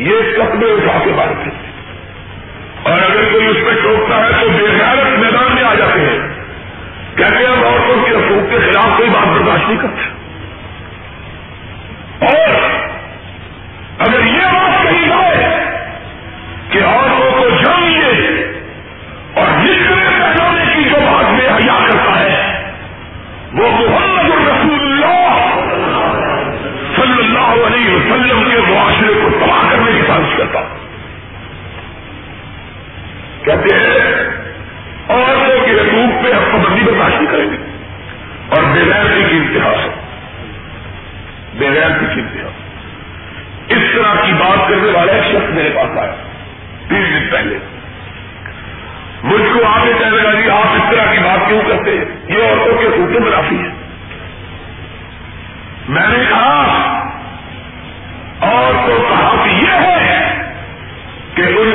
یہ 0.01 0.13
کپڑے 0.37 0.71
اٹھا 0.71 0.99
کے 1.05 1.11
مارتے 1.11 1.43
ہیں 1.43 1.71
اور 2.83 2.99
اگر 3.09 3.31
کوئی 3.31 3.47
اس 3.47 3.55
پہ 3.55 3.81
ٹوکتا 3.81 4.25
ہے 4.25 4.29
تو 4.41 4.49
بے 4.49 4.63
غیرت 4.63 5.19
میدان 5.19 5.55
میں 5.55 5.63
آ 5.63 5.73
جاتے 5.73 5.99
ہیں۔ 5.99 6.19
کہتے 7.15 7.35
ہیں 7.35 7.63
عورتوں 7.63 8.03
کے 8.03 8.11
حقوق 8.11 8.49
کے 8.49 8.57
خلاف 8.59 8.97
کوئی 8.97 9.09
بات 9.09 9.27
برداشت 9.27 9.69
نہیں 9.69 9.77
کرتے 9.81 10.01
اور 12.25 12.60
کہتے 33.55 33.75
ہیں 33.75 34.41
عورتوں 35.09 35.65
کے 35.65 35.71
حقوق 35.71 36.23
پہ 36.23 36.33
ہم 36.33 36.43
پابندی 36.51 36.81
برداشت 36.81 37.21
نہیں 37.21 37.31
کریں 37.31 37.51
گے۔ 37.51 37.57
اور 38.49 38.63
بغیر 38.63 39.29
کی 39.29 39.37
انتہا 39.37 39.71
ہے 39.71 39.89
بغیر 41.53 41.89
کی 41.89 42.21
انتہا۔ 42.21 42.49
اس 43.67 43.77
طرح 43.93 44.25
کی 44.25 44.33
بات 44.33 44.69
کرنے 44.69 44.91
والا 44.91 45.13
ایک 45.13 45.23
شخص 45.23 45.49
میرے 45.49 45.69
پاس 45.69 45.97
آیا 45.97 46.15
تین 46.87 47.03
دن 47.03 47.27
پہلے۔ 47.31 47.57
مجھ 49.23 49.41
کو 49.41 49.65
آگے 49.65 49.91
کہنے 49.99 50.17
لگا 50.17 50.33
جی 50.33 50.49
آپ 50.49 50.67
اس 50.73 50.81
طرح 50.91 51.11
کی 51.11 51.17
بات 51.17 51.47
کیوں 51.47 51.61
کرتے 51.67 51.97
ہیں؟ 51.97 52.05
یہ 52.27 52.43
عورتوں 52.43 52.77
کے 52.77 52.87
حقوق 52.87 53.21
میں 53.21 53.31
کافی 53.31 53.55
ہے۔ 53.55 53.69
میں 55.89 56.07
نے 56.07 56.23
کہا، 56.29 56.97
اور 58.39 58.87
تو 58.87 59.07
کہا 59.09 59.43
کہ 59.43 59.49
یہ 59.49 59.71
ہے 59.71 60.37
کہ 61.35 61.41
ان 61.41 61.70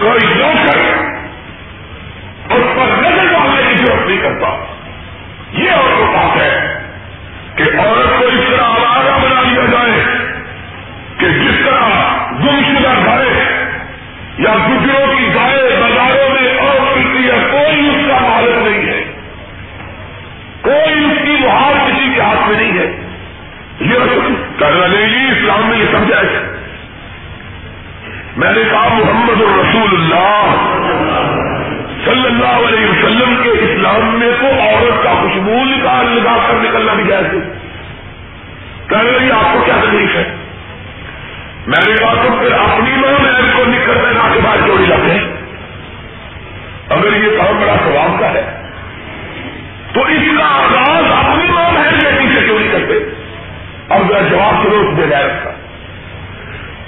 کوئی 0.00 0.34
نوکر 0.34 0.78
اس 2.56 2.76
پر 2.76 3.02
نظر 3.02 3.32
ڈالنے 3.32 3.62
کی 3.68 3.84
ضرورت 3.84 4.08
نہیں 4.08 4.18
کرتا، 4.18 4.64
یہ 5.52 5.70
اور 5.70 5.88
تو 5.98 6.04
بات 6.04 6.36
ہے 6.36 6.78
کہ 7.54 7.62
عورت 7.62 8.18
کو 8.18 8.24
اس 8.24 8.40
طرح 8.50 8.64
آوارہ 8.64 9.18
بنا 9.18 9.40
لیا 9.40 9.66
جائے 9.72 10.04
کہ 11.18 11.28
جس 11.28 11.66
طرح 11.66 11.88
گم 12.32 12.60
شدہ 12.68 12.94
گھر 13.04 13.24
یا 14.38 14.54
گجروں 14.54 15.18
کی 15.18 15.28
گائے 15.34 15.76
بازاروں 15.80 16.28
میں 16.28 16.58
اور 16.58 16.96
ملتی 16.96 17.30
ہے 17.30 17.46
کوئی 17.50 17.88
اس 17.88 18.08
کا 18.08 18.18
مالک 18.20 18.68
نہیں 18.68 18.86
ہے۔ 18.86 19.04
کوئی 20.60 21.04
اس 21.04 21.18
کی 21.24 21.46
مہار 21.46 21.72
کسی 21.86 22.14
کے 22.14 22.20
ہاتھ 22.20 22.48
میں 22.48 22.56
نہیں 22.56 22.78
ہے۔ 22.78 22.96
یہ 23.80 23.98
کرنا 24.58 24.86
نہیں 24.86 25.08
جی 25.08 25.26
اسلام 25.32 25.68
میں 25.68 25.78
یہ 25.78 25.84
سمجھا 25.92 26.49
میں 28.40 28.52
نے 28.52 28.62
کہا، 28.70 28.88
محمد 28.88 29.40
الرسول 29.40 29.90
اللہ 29.94 30.54
صلی 32.04 32.26
اللہ 32.26 32.68
علیہ 32.68 32.86
وسلم 32.90 33.34
کے 33.42 33.48
اسلام 33.48 34.18
میں 34.18 34.30
تو 34.40 34.46
عورت 34.46 35.04
کا 35.04 35.10
خوشبو 35.10 35.64
نکال 35.64 36.06
لگا 36.06 36.36
کر 36.48 36.54
نکلنا 36.54 36.94
بھی 36.94 37.04
جائے 37.04 37.24
کہہ 38.88 38.98
رہی 38.98 39.30
آپ 39.30 39.52
کو 39.52 39.60
کیا 39.64 39.74
تکلیف 39.80 40.16
ہے؟ 40.16 40.36
میں 41.66 41.80
نے 41.86 41.94
کہا، 41.94 42.14
تو 42.14 42.38
پھر 42.40 42.52
اپنی 42.52 42.90
ماں 42.96 43.22
میں 43.22 43.54
کو 43.56 43.64
نکل 43.64 43.94
پہنا 43.94 44.28
کے 44.34 44.40
بعد 44.44 44.66
جوڑی 44.66 44.86
جاتے 44.86 45.10
ہیں. 45.10 45.28
اگر 46.88 47.12
یہ 47.16 47.36
کام 47.36 47.60
بڑا 47.60 47.76
سواب 47.84 48.20
کا 48.20 48.32
ہے، 48.32 48.62
تو 49.94 50.04
اس 50.04 50.38
کا 50.38 50.44
آغاز 50.46 51.12
اپنی 51.12 51.52
ماں 51.52 51.70
بہن 51.74 52.04
بیٹی 52.04 52.34
سے 52.34 52.44
کیوں 52.44 52.58
نہیں 52.58 52.72
کرتے؟ 52.72 52.94
اب 53.88 54.00
میں 54.00 54.30
جواب 54.30 54.62
سنو 54.62 54.80
اس 54.80 54.96
دے 54.96 55.06
رکھا 55.06 55.50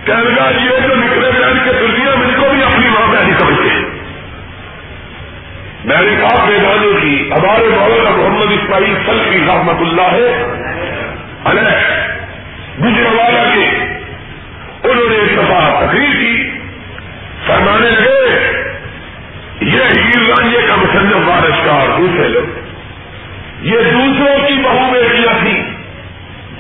کہنے 0.05 0.23
لگا 0.23 0.51
یہ 0.51 0.89
جو 0.89 0.95
نکلے 0.95 1.31
بہن 1.31 1.59
کے 1.65 1.73
دنیا 1.73 2.15
میں 2.15 2.27
ان 2.27 2.35
کو 2.41 2.47
بھی 2.51 2.63
اپنی 2.63 2.89
ماں 2.89 3.07
بہن 3.07 3.35
سمجھتے۔ 3.39 3.69
ہیں 3.69 4.03
میں 5.85 6.01
نے 6.01 6.17
کہا 6.21 6.45
میدانوں 6.45 7.01
کی، 7.01 7.31
ہمارے 7.33 7.69
مولانا 7.69 8.11
محمد 8.11 8.53
اسماعیل 8.53 8.95
سلفی 9.07 9.39
رحمت 9.47 9.77
اللہ 9.81 10.13
ہے 10.13 10.45
گجروالا 12.81 13.45
کے 13.55 13.67
انہوں 14.89 15.09
نے 15.09 15.17
ایک 15.17 15.37
دفعہ 15.37 15.87
تقریر 15.87 16.17
کی۔ 16.21 16.51
فرمانے 17.47 17.91
لگے، 17.91 18.41
یہ 19.61 19.83
ہیر 19.83 20.29
رانجے 20.29 20.59
کا 20.69 20.77
مسلم 20.77 21.29
وارشکار 21.29 21.99
دوسرے 21.99 22.29
لوگ۔ 22.29 22.59
یہ 23.63 23.79
دوسروں 23.81 24.49
کی 24.49 24.55
بہو 24.55 24.93
بیٹیاں 24.93 25.35
تھیں، 25.43 25.63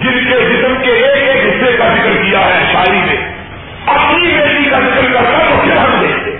جن 0.00 0.30
کے 0.30 0.40
جسم 0.40 0.74
کے 0.82 0.90
ایک 0.90 1.28
ایک 1.28 1.44
حصے 1.44 1.76
کا 1.76 1.88
ذکر 1.88 2.22
کیا 2.22 2.38
ہے 2.38 2.72
شاعری 2.72 3.00
میں۔ 3.06 3.31
اپنی 3.94 4.32
بیٹی 4.32 4.64
کا 4.70 4.78
ذکر 4.80 5.12
کرتا 5.12 5.38
تو 5.40 5.60
کیا 5.64 5.76
ہم 5.82 6.00
دیکھتے 6.00 6.30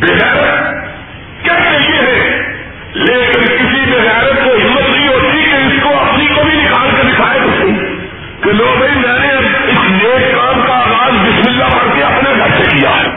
بغیر 0.00 0.36
کہتے 1.42 1.76
یہ 1.78 1.98
ہے، 1.98 2.16
لیکن 2.94 3.44
کسی 3.46 3.80
بغیرت 3.90 4.44
کو 4.44 4.50
ہمت 4.54 4.88
نہیں 4.90 5.08
ہوتی 5.08 5.42
کہ 5.42 5.56
اس 5.66 5.82
کو 5.82 5.90
اپنی 6.00 6.26
کو 6.26 6.42
بھی 6.44 6.54
نکال 6.54 6.90
کر 6.90 7.04
دکھائے 7.04 7.38
تو 7.40 7.50
صحیح 7.58 7.80
کہ 8.42 8.52
لو 8.52 8.74
بھائی، 8.78 8.94
میں 8.96 9.18
نے 9.18 9.30
اس 9.34 9.80
نیک 9.90 10.34
کام 10.34 10.60
کا 10.66 10.74
آغاز 10.74 11.14
بسم 11.20 11.46
اللہ 11.46 11.68
پڑھ 11.72 11.90
کے 11.94 12.02
اپنے 12.04 12.30
گھر 12.38 12.56
سے 12.58 12.64
کیا۔ 12.70 12.92
ہے 12.96 13.08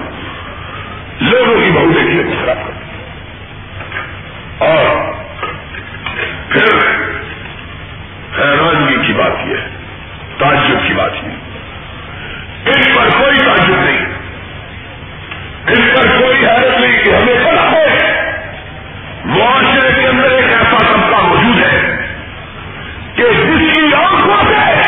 لوگوں 1.21 1.57
کی 1.61 1.71
بہو 1.71 1.91
دیکھیے 1.93 2.23
خراب 2.35 2.59
اور 4.63 4.85
پھر 6.49 6.71
حیرانگی 8.37 8.97
کی 9.07 9.13
بات 9.13 9.45
یہ 9.47 9.55
ہے، 9.55 9.67
تعجب 10.39 10.87
کی 10.87 10.93
بات 10.93 11.23
یہ 11.23 11.38
اس 12.69 12.95
پر 12.95 13.09
کوئی 13.19 13.37
تعجب 13.45 13.81
نہیں۔ 13.81 14.05
اس 15.67 15.97
پر 15.97 16.05
کوئی 16.19 16.45
حیرت 16.45 16.79
نہیں 16.79 17.03
کہ 17.03 17.09
ہمیں 17.09 17.35
پتا 17.43 17.71
ہے، 17.71 18.13
معاشرے 19.25 20.01
کے 20.01 20.07
اندر 20.07 20.31
ایک 20.31 20.45
ایسا 20.45 20.77
طبقہ 20.77 21.27
موجود 21.27 21.59
ہے 21.59 22.05
کہ 23.15 23.23
جس 23.23 23.73
کی 23.73 23.93
آنکھوں 23.93 24.35
سے 24.47 24.81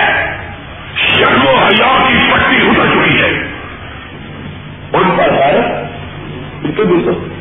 شرم 0.96 1.48
و 1.48 1.56
حیا 1.56 2.04
کی 2.08 2.32
پٹی 2.32 2.56
اتر 2.56 2.86
چکی 2.86 3.22
ہے۔ 3.22 3.48
ان 4.94 5.12
پر 5.18 5.34
ہے 5.34 5.58
ان 6.64 6.72
کے 6.72 6.84
بالکل 6.84 7.32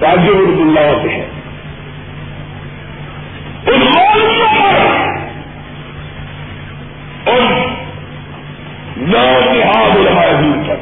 اللہ 0.00 0.80
ہوتے 0.80 1.08
ہیں 1.08 1.26
ان 3.66 3.80
مولوں 3.80 4.60
پر 4.60 5.01
نو 9.06 9.40
نہاد 9.52 9.96
علماء 9.96 10.40
دین 10.40 10.62
پر، 10.66 10.76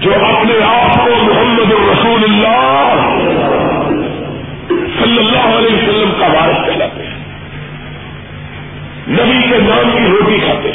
جو 0.00 0.14
اپنے 0.14 0.64
آپ 0.64 0.94
کو 0.94 1.10
محمد 1.22 1.72
الرسول 1.72 2.24
اللہ 2.24 3.06
صلی 5.02 5.18
اللہ 5.18 5.58
علیہ 5.58 5.76
وسلم 5.76 6.12
کا 6.18 6.26
وارث 6.26 6.66
کہلاتے 6.66 7.02
ہیں۔ 7.02 7.18
نبی 9.08 9.48
کے 9.48 9.58
نام 9.58 9.90
کی 9.90 10.04
روٹی 10.10 10.38
کھاتے 10.44 10.69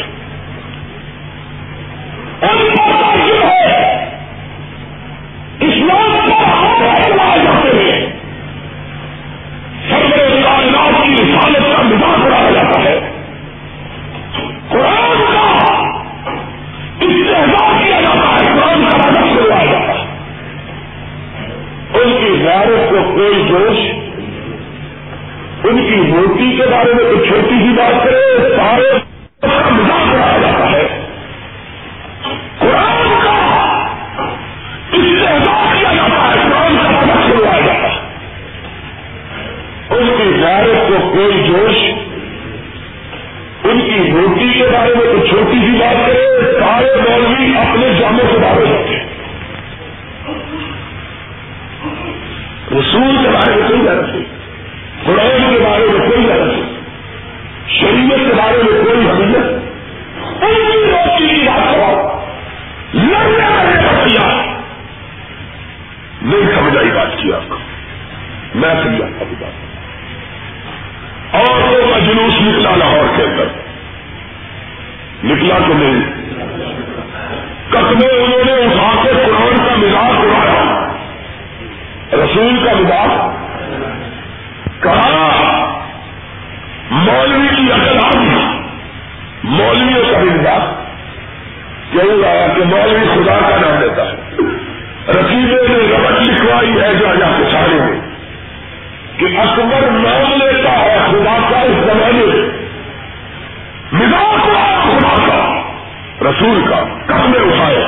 رسول 106.26 106.64
کا 106.70 106.84
کام 107.06 107.32
اٹھایا۔ 107.32 107.88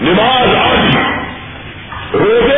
نماز 0.00 0.48
آج 0.56 0.96
روز 2.14 2.49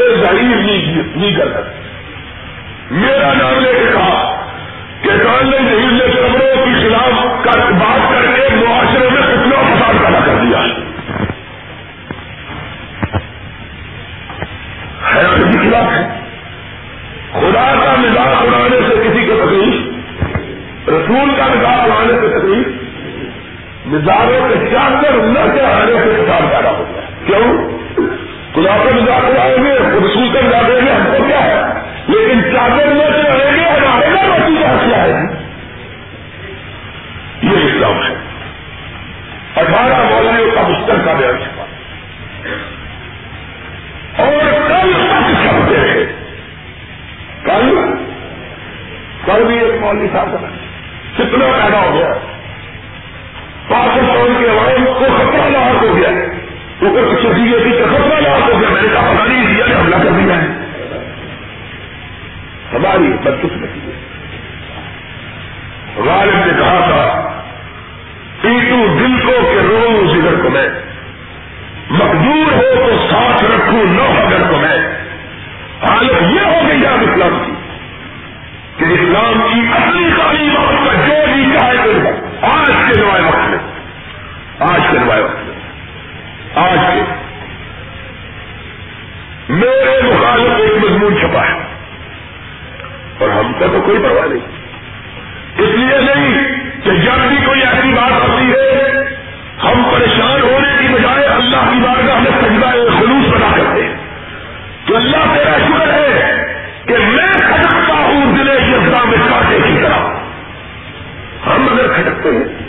سے 0.00 0.20
ظاہر 0.20 0.42
نہیں 1.16 1.36
کر 1.36 1.48
سکتے۔ 1.48 1.80
میرا 2.90 3.32
نام 3.34 3.60
لے 3.60 3.72
کے 3.72 3.92
کہا 3.92 4.46
کہ 5.02 5.08
کانگریس 5.08 5.60
ہندو 5.60 6.04
کمروں 6.16 6.56
کے 6.56 6.88
خلاف 6.88 7.12
بات 7.70 8.14
کر 8.14 8.22
کے 8.22 8.54
معاشرے 8.54 9.08
میں 9.08 9.22
کتنا 9.22 9.62
فساد 9.62 10.04
پیدا 10.04 10.18
کر 10.26 10.34
دیا۔ 10.42 10.58
ہے 15.12 15.22
خلاف 15.70 15.92
ہے۔ 15.92 16.20
خدا 17.32 17.74
کا 17.84 17.94
مزاج 17.98 18.28
اڑانے 18.28 18.76
سے 18.88 19.08
کسی 19.08 19.26
کو 19.26 19.46
تکلیف 19.46 19.90
رسول 20.88 21.34
کا 21.36 21.46
مزاج 21.46 21.90
اڑانے 21.90 22.12
سے 22.20 22.38
تکلیف 22.38 22.66
مزاجوں 23.86 24.48
کے 24.48 24.54
چاندر 24.72 25.12
نہ 25.12 25.54
کے 25.54 25.60
آنے 25.60 25.92
سے 25.92 26.24
کتاب 26.24 26.50
پیدا 26.50 26.70
ہو 26.70 26.84
گیا۔ 26.94 27.02
کیوں؟ 27.26 27.69
خدا 28.60 28.76
کو 28.76 28.94
مزا 28.94 29.18
کرائیں 29.28 29.64
گے، 29.64 29.78
خود 29.78 30.10
رسول 30.10 30.28
کر 30.32 30.42
جا 30.50 30.62
دیں 30.68 30.86
گے، 30.86 30.92
ہم 30.92 31.04
کو 31.04 31.24
کیا 31.26 31.44
ہے؟ 31.44 31.56
لیکن 32.08 32.42
چادر 32.42 32.86
میں 32.86 33.06
سے 33.06 33.22
رہیں 33.22 33.56
گے، 33.56 33.68
ہمارے 33.68 34.06
گا 34.06 34.36
نتیجہ 34.36 34.88
کیا 34.88 35.02
ہے؟ 35.02 35.22
یہ 37.42 37.64
اسلام 37.64 38.02
ہے۔ 38.02 38.14
اٹھارہ 39.56 40.12
والوں 40.12 40.54
کا 40.54 40.68
مشترکہ 40.68 41.04
کا 41.04 41.12
بیان 41.12 41.38
چھپا۔ 41.38 41.64
اور 44.22 44.52
کل 44.68 44.92
تک 44.92 45.42
چھپتے 45.42 45.76
رہے 45.76 46.12
کل؟ 47.44 47.94
کل 49.24 49.44
بھی 49.44 49.58
ایک 49.58 49.80
مولوی 49.80 50.08
صاحب 50.12 50.28
کا 50.32 50.46
کتنا 51.18 51.46
پیدا 51.62 51.80
ہو 51.80 51.94
گیا۔ 51.94 52.08
پاکستان 53.68 54.34
کے 54.38 54.48
وائن 54.48 54.84
کو 54.84 54.92
خطرہ 54.92 55.50
لاحق 55.50 55.82
ہو 55.82 55.96
گیا۔ 55.96 56.08
ہے 56.08 56.29
اوپر 56.82 57.14
کچھ 57.14 57.26
دیے 57.26 57.58
تھی 57.62 57.72
تخت 57.72 58.00
والا 58.00 58.34
آپ 58.34 58.46
کو 58.46 58.58
کیا 58.60 58.68
میں 58.68 58.82
نے 58.82 58.88
کہا 58.92 59.12
پتا 59.14 59.24
نہیں 59.26 59.54
دیا 59.54 59.66
نے 59.66 59.74
حملہ 59.74 59.96
کر 59.96 60.10
دیا 60.10 60.42
ہے۔ 60.42 60.46
ہماری 62.72 63.12
بدقسمتی 63.12 63.80
ہے۔ 63.80 63.96
غالب 65.96 66.46
نے 66.46 66.52
کہا 66.58 66.80
تھا، 66.84 67.32
پیٹو 68.40 68.96
دل 68.98 69.26
کو 69.26 69.32
کہ 69.32 69.58
روز 69.58 70.18
ادھر 70.18 70.42
کو 70.42 70.50
میں، 70.50 70.68
مقدور 71.90 72.52
ہو 72.52 72.86
تو 72.86 73.06
ساتھ 73.10 73.44
رکھوں 73.44 73.84
نو 73.84 74.26
اگر 74.26 74.50
کو 74.50 74.56
میں۔ 74.56 74.76
حالت 75.82 76.22
یہ 76.22 76.40
ہو 76.40 76.68
گئی 76.68 76.80
یاد 76.80 77.02
اسلام 77.02 77.42
کی 77.46 77.52
کہ 78.76 78.84
اسلام 78.84 79.48
کی 79.52 79.60
اصلی 79.72 80.10
تعلیم 80.18 80.54
کا 80.54 80.94
جو 80.94 81.34
بھی 81.34 81.54
چاہے 81.54 81.78
آج 82.42 82.92
کے 82.92 83.00
نوائے 83.00 83.22
وقت 83.24 83.50
میں، 83.50 83.58
آج 84.58 84.80
کے 84.90 84.98
نوائے 84.98 85.22
وقت 85.22 85.34
میں۔ 85.34 85.49
آج 86.54 86.78
میرے 89.48 90.00
مخالف 90.02 90.60
ایک 90.60 90.84
مضمون 90.84 91.18
چھپا 91.20 91.40
ہے۔ 91.40 91.58
اور 93.18 93.28
ہم 93.28 93.52
کا 93.52 93.66
تو 93.72 93.82
کوئی 93.82 93.98
پرواہ 93.98 94.26
نہیں۔ 94.26 94.60
اس 95.58 95.68
لیے 95.74 96.00
نہیں 96.00 96.54
کہ 96.84 96.90
جب 96.90 97.28
بھی 97.28 97.36
کوئی 97.46 97.60
ایسی 97.60 97.92
بات 97.92 98.28
ہوتی 98.28 98.50
ہے، 98.50 98.92
ہم 99.62 99.82
پریشان 99.92 100.40
ہونے 100.42 100.68
کی 100.78 100.88
بجائے 100.88 101.26
اللہ 101.26 101.56
کی 101.56 101.80
بار 101.80 102.06
کا 102.06 102.18
ہمیں 102.18 102.40
سجدہ 102.40 102.66
خلوص 102.70 103.34
بنا 103.34 103.48
کرتے 103.56 103.84
ہیں۔ 103.84 103.96
تو 104.86 104.96
اللہ 104.96 105.16
تیرا 105.16 105.58
شکر 105.58 105.92
ہے 105.92 106.36
کہ 106.86 106.98
میں 106.98 107.32
کھٹکتا 107.32 107.94
ہوں 107.94 108.38
دلے 108.38 108.52
یسرا 108.52 109.04
میں 109.04 109.18
کاٹے 109.30 109.58
کی 109.66 109.78
طرح۔ 109.82 109.98
ہم 111.46 111.68
اگر 111.72 111.88
کھٹکتے 111.88 112.28
ہیں 112.28 112.59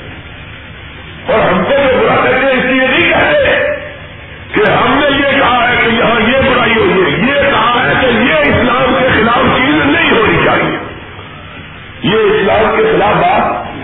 اللہ 12.52 12.76
کے 12.76 12.84
خلاف 12.92 13.16
بات 13.16 13.76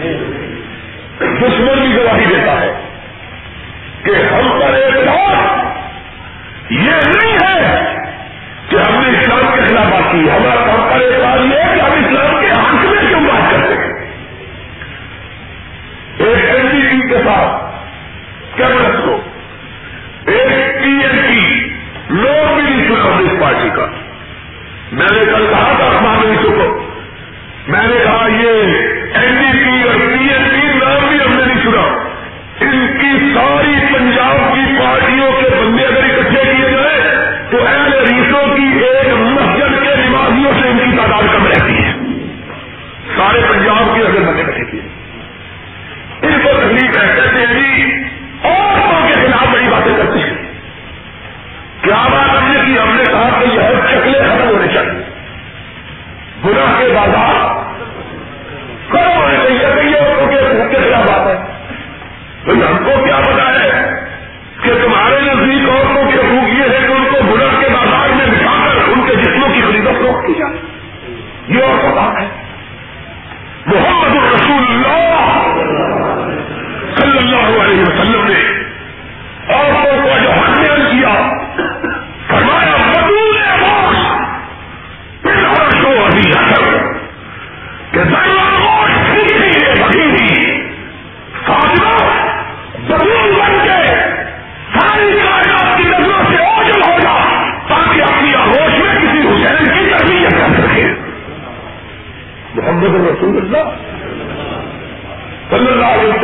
دشمن 1.20 1.80
بھی 1.82 1.98
گواہی 1.98 2.26
دیتا 2.26 2.62
ہے 2.62 2.74
کہ 4.04 4.10
ہم 4.10 4.60
پر 4.60 4.74
اعتبار 4.74 5.36
یہ 6.70 6.92
نہیں 7.06 7.34
ہے 7.34 7.96
کہ 8.70 8.76
ہم 8.76 9.02
نے 9.02 9.20
اسلام 9.20 9.56
کے 9.56 9.62
خلاف 9.68 9.86
بات 9.86 10.12
کی 10.12 10.30
ہمارا 10.30 10.74
ہم 10.74 10.90
پر 10.90 10.96
اعتراض 10.96 11.46
یہ 11.46 11.56
ہے 11.56 11.76
کہ 11.76 11.82
ہم 11.82 11.92
اسلام 11.92 12.40
کے 12.40 12.52
حق 12.52 12.74
میں 12.74 13.08
کیوں 13.08 13.22
بات 13.22 13.52
کرتے 13.52 13.74
ہیں؟ 13.74 13.94
ایک 16.18 16.46
ایل 16.46 16.68
ڈی 16.72 16.82
ٹی 16.82 17.08
کے 17.08 17.18
ساتھ 17.26 17.64
کیبنٹ 18.58 19.06
کو، 19.06 19.22
ایک 20.26 20.84
پی 20.84 20.90
ایل 20.90 21.22
ٹی 21.28 21.70
لوگ 22.10 22.54
بھی 22.54 22.64
نہیں 22.64 22.88
سنا 22.88 23.42
پارٹی 23.42 23.70
کا۔ 23.76 23.86
میں 24.92 25.08
نے 25.12 25.26
کل 25.26 25.54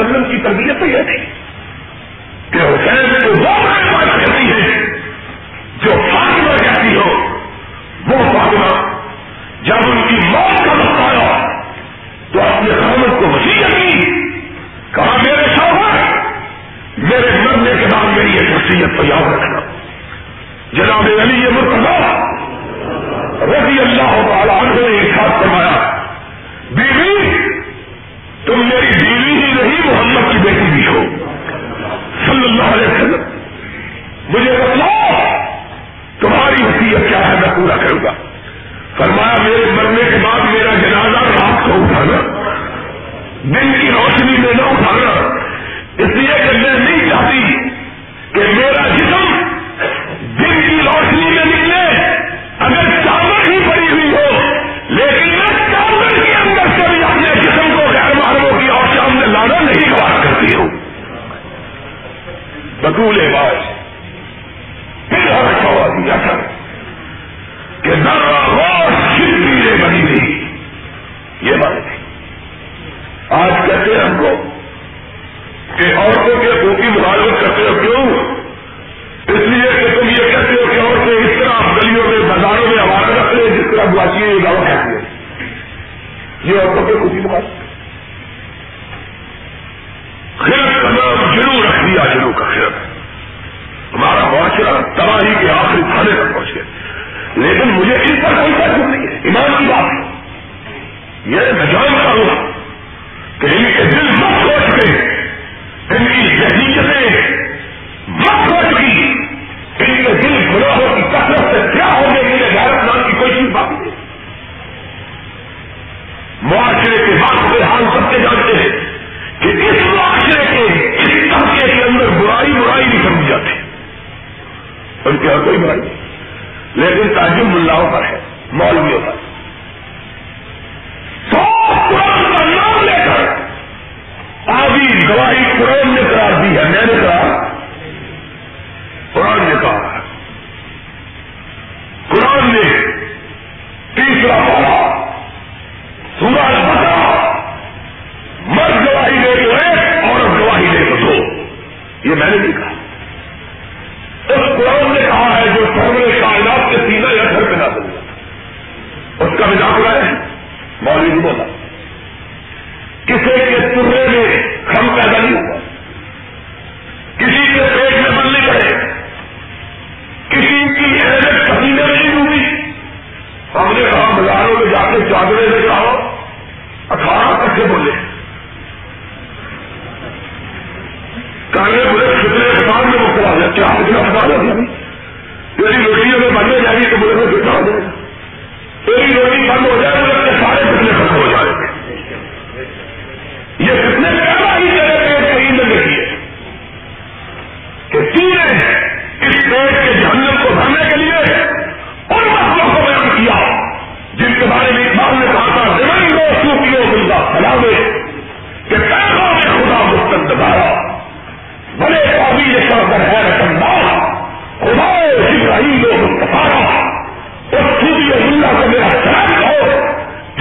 وسلم 0.03 0.23
کی 0.23 0.37
تربیت 0.43 0.79
تو 0.79 0.85
یہ 0.85 1.03
تھی 1.03 1.17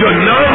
جو 0.03 0.09
نام 0.11 0.52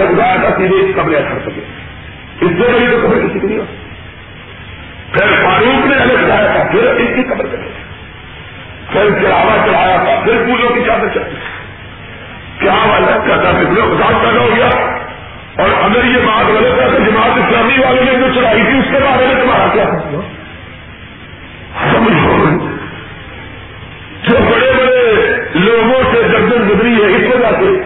الگ 0.00 0.18
گایا 0.18 0.36
تھا 0.36 0.56
سیدھے 0.56 0.92
قبریں 0.96 1.20
کر 1.20 1.50
سکے 1.50 1.60
اس 2.40 2.50
سے 2.50 2.72
بڑی 2.72 2.86
تو 2.90 3.06
قبر 3.06 3.26
کسی 3.26 3.38
کو 3.38 3.46
نہیں 3.46 3.58
ہوتی 3.58 3.74
پھر 5.12 5.44
فاروق 5.44 5.86
نے 5.86 5.96
الگ 5.96 6.12
چڑھایا 6.12 6.52
تھا 6.52 6.64
پھر 6.70 6.82
اس 6.82 7.08
کی 7.16 7.22
قبر 7.22 7.46
کرے۔ 7.46 7.88
پھر 8.92 9.22
چڑھاوا 9.22 9.66
چڑھایا 9.66 9.96
تھا، 9.96 10.20
پھر 10.24 10.44
پوجوں 10.46 10.70
کی 10.70 10.80
چادر 10.86 11.08
چڑھی۔ 11.08 11.34
کیا 12.58 12.72
والا 12.72 13.18
کہتا 13.26 13.50
پھر 13.50 13.80
بات 13.80 14.22
پیدا 14.22 14.40
ہو 14.40 14.48
گیا۔ 14.56 14.66
اور 15.56 15.68
اگر 15.82 16.04
یہ 16.04 16.18
بات 16.26 16.44
غلط 16.48 16.80
ہے 16.80 16.88
تو 16.90 17.10
جماعت 17.10 17.30
اسلامی 17.38 17.78
والے 17.84 18.00
نے 18.04 18.12
جو 18.12 18.34
چڑھائی 18.34 18.62
تھی، 18.62 18.78
اس 18.78 18.84
کے 18.92 18.98
بارے 18.98 19.26
میں 19.26 19.34
تمہارا 19.34 19.66
کیا 19.72 19.84
سمجھو 21.92 22.58
جو 24.22 24.36
بڑے 24.50 24.72
بڑے 24.72 25.14
لوگوں 25.54 26.02
سے 26.12 26.20
گردن 26.20 26.68
گزری 26.68 26.94
ہے، 26.94 27.16
اس 27.16 27.34
وجہ 27.34 27.46
سے۔ 27.46 27.82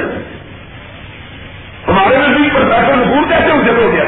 ہمارے 1.88 2.18
نزدیک 2.18 2.54
پر 2.54 2.62
پیسہ 2.62 2.92
کیسے 3.30 3.52
اجت 3.52 3.84
ہو 3.84 3.92
گیا۔ 3.92 4.04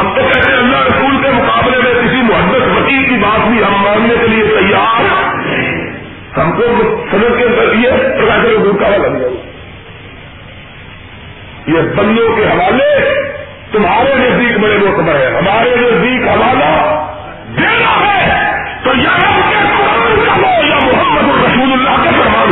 ہم 0.00 0.14
تو 0.14 0.20
کہتے 0.32 0.48
ہیں 0.48 0.56
اللہ 0.56 0.76
رسول 0.76 1.22
کے 1.22 1.30
مقابلے 1.30 1.78
میں 1.78 2.02
کسی 2.02 2.22
محبت 2.22 2.78
وکیل 2.78 3.04
کی 3.04 3.16
بات 3.16 3.48
بھی 3.48 3.64
ہم 3.64 3.82
ماننے 3.82 4.14
کے 4.20 4.26
لیے 4.26 4.44
تیار 4.44 5.04
ہم 6.38 6.52
کو 6.52 6.62
سمجھ 7.10 7.38
کے 7.38 7.44
اندر 7.44 7.74
یہ 7.74 7.90
پیسے 7.90 8.58
نقول 8.58 8.76
کا 8.76 8.88
لگ 8.88 9.18
جائے 9.18 9.32
یہ 11.66 11.80
بندوں 11.96 12.36
کے 12.36 12.42
حوالے 12.42 13.14
تمہارے 13.72 14.14
نزدیک 14.14 14.58
بڑے 14.58 14.78
موتبر 14.78 15.14
ہے 15.14 15.26
ہمارے 15.26 15.76
نزدیک 15.76 16.28
حوالہ 16.28 17.04
دینا 17.56 18.00
ہے۔ 18.00 18.52
تو 18.84 18.90
یا 18.94 19.16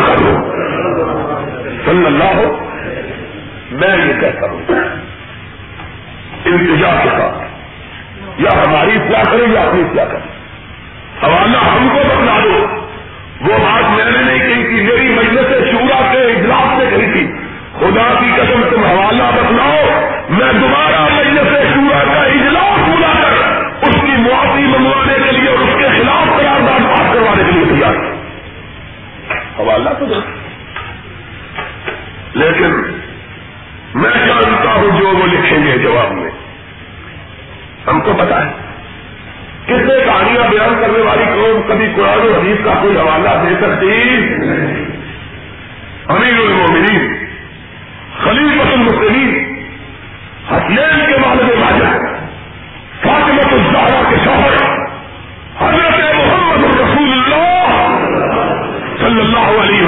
اللہ 0.02 0.14
کا 0.14 0.32
فرمان 0.32 1.44
کر 1.44 1.64
لو 1.64 1.82
صلی 1.84 2.06
اللہ 2.06 2.24
ہو، 2.24 2.58
میں 3.70 4.06
یہ 4.06 4.20
کہتا 4.20 4.50
ہوں۔ 4.50 4.60
انتظار 6.44 7.02
کے 7.02 7.08
ساتھ۔ 7.08 7.46
یا 8.40 8.50
ہماری 8.50 8.98
کیا 9.08 9.22
کریں 9.32 9.52
یا 9.52 9.60
اپنی 9.60 9.82
کیا 9.92 10.04
کریں۔ 10.04 10.36
حوالہ 11.22 11.56
ہم 11.56 11.88
کو 11.88 11.98
بتلا 12.08 12.38
دو۔ 12.44 12.66
وہ 13.40 13.58
بات 13.58 13.96
میں 13.96 14.04
نے 14.04 14.22
نہیں 14.22 14.38
کہی 14.38 14.64
تھی، 14.66 14.82
میری 14.82 15.08
مجلس 15.08 15.70
شورا 15.70 16.12
کے 16.12 16.18
اجلاس 16.18 16.78
میں 16.78 16.90
کہی 16.90 17.12
تھی۔ 17.12 17.32
خدا 17.78 18.14
کی 18.20 18.30
قسم، 18.36 18.60
تم 18.70 18.84
حوالہ 18.84 19.22
بتلاؤ۔ 19.22 20.00
میں 20.28 20.52
دوبارہ 20.52 21.00
مجلس 21.12 21.52
شورا 21.74 22.04
کا 22.14 22.22
اجلاس 22.22 22.88
بلا 22.88 23.12
کر 23.22 23.54
اس 23.88 23.94
کی 23.94 24.16
معافی 24.16 24.62
منگوانے 24.62 25.14
کے 25.24 25.32
لیے 25.32 25.50
اور 25.50 25.58
اس 25.58 25.74
کے 25.78 25.88
خلاف 25.88 26.36
قرارداد 26.36 26.80
بات 26.80 27.14
کروانے 27.14 27.42
کے 27.44 27.50
لیے 27.52 27.64
تیار 27.64 28.25
حوالہ 29.58 29.90
تو 29.98 30.06
دو 30.06 30.20
لیکن 32.34 32.70
میں 33.94 34.26
جانتا 34.26 34.74
ہوں 34.74 35.00
جو 35.00 35.08
وہ 35.08 35.26
لکھیں 35.26 35.64
گے 35.64 35.78
جواب 35.78 36.12
میں۔ 36.12 36.30
ہم 37.86 38.00
کو 38.00 38.12
پتا 38.18 38.46
ہے۔ 38.46 38.52
کتنے 39.64 39.94
کہانیاں 40.04 40.50
بیان 40.50 40.74
کرنے 40.80 40.98
والی 40.98 41.24
قوم 41.24 41.62
کبھی 41.68 41.86
قرآن 41.96 42.18
و 42.18 42.40
حدیث 42.40 42.64
کا 42.64 42.74
کوئی 42.82 42.96
حوالہ 42.96 43.28
دے 43.28 43.54
سکتی؟ 43.60 44.18
امیر 46.08 46.40
المومنین 46.40 47.26
خلیفت 48.18 48.72
المسلمین، 48.72 49.62
حسنین 50.50 51.06
کے 51.06 51.28
والد 51.28 51.50
واجہ 51.50 52.05
اللہ 59.36 59.62
علیہ 59.62 59.85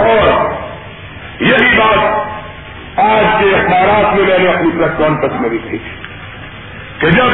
اور 0.00 0.52
یہی 1.40 1.78
بات 1.78 2.24
آج 2.98 3.24
کے 3.40 3.56
اخبارات 3.56 4.14
میں 4.14 4.26
میں 4.26 4.38
نے 4.38 4.48
اپنی 4.48 4.70
پریس 4.70 4.98
کانفرنس 4.98 5.40
میں 5.40 5.48
بھی 5.48 5.58
کہی 5.58 5.78
کہ 6.98 7.10
جب 7.10 7.28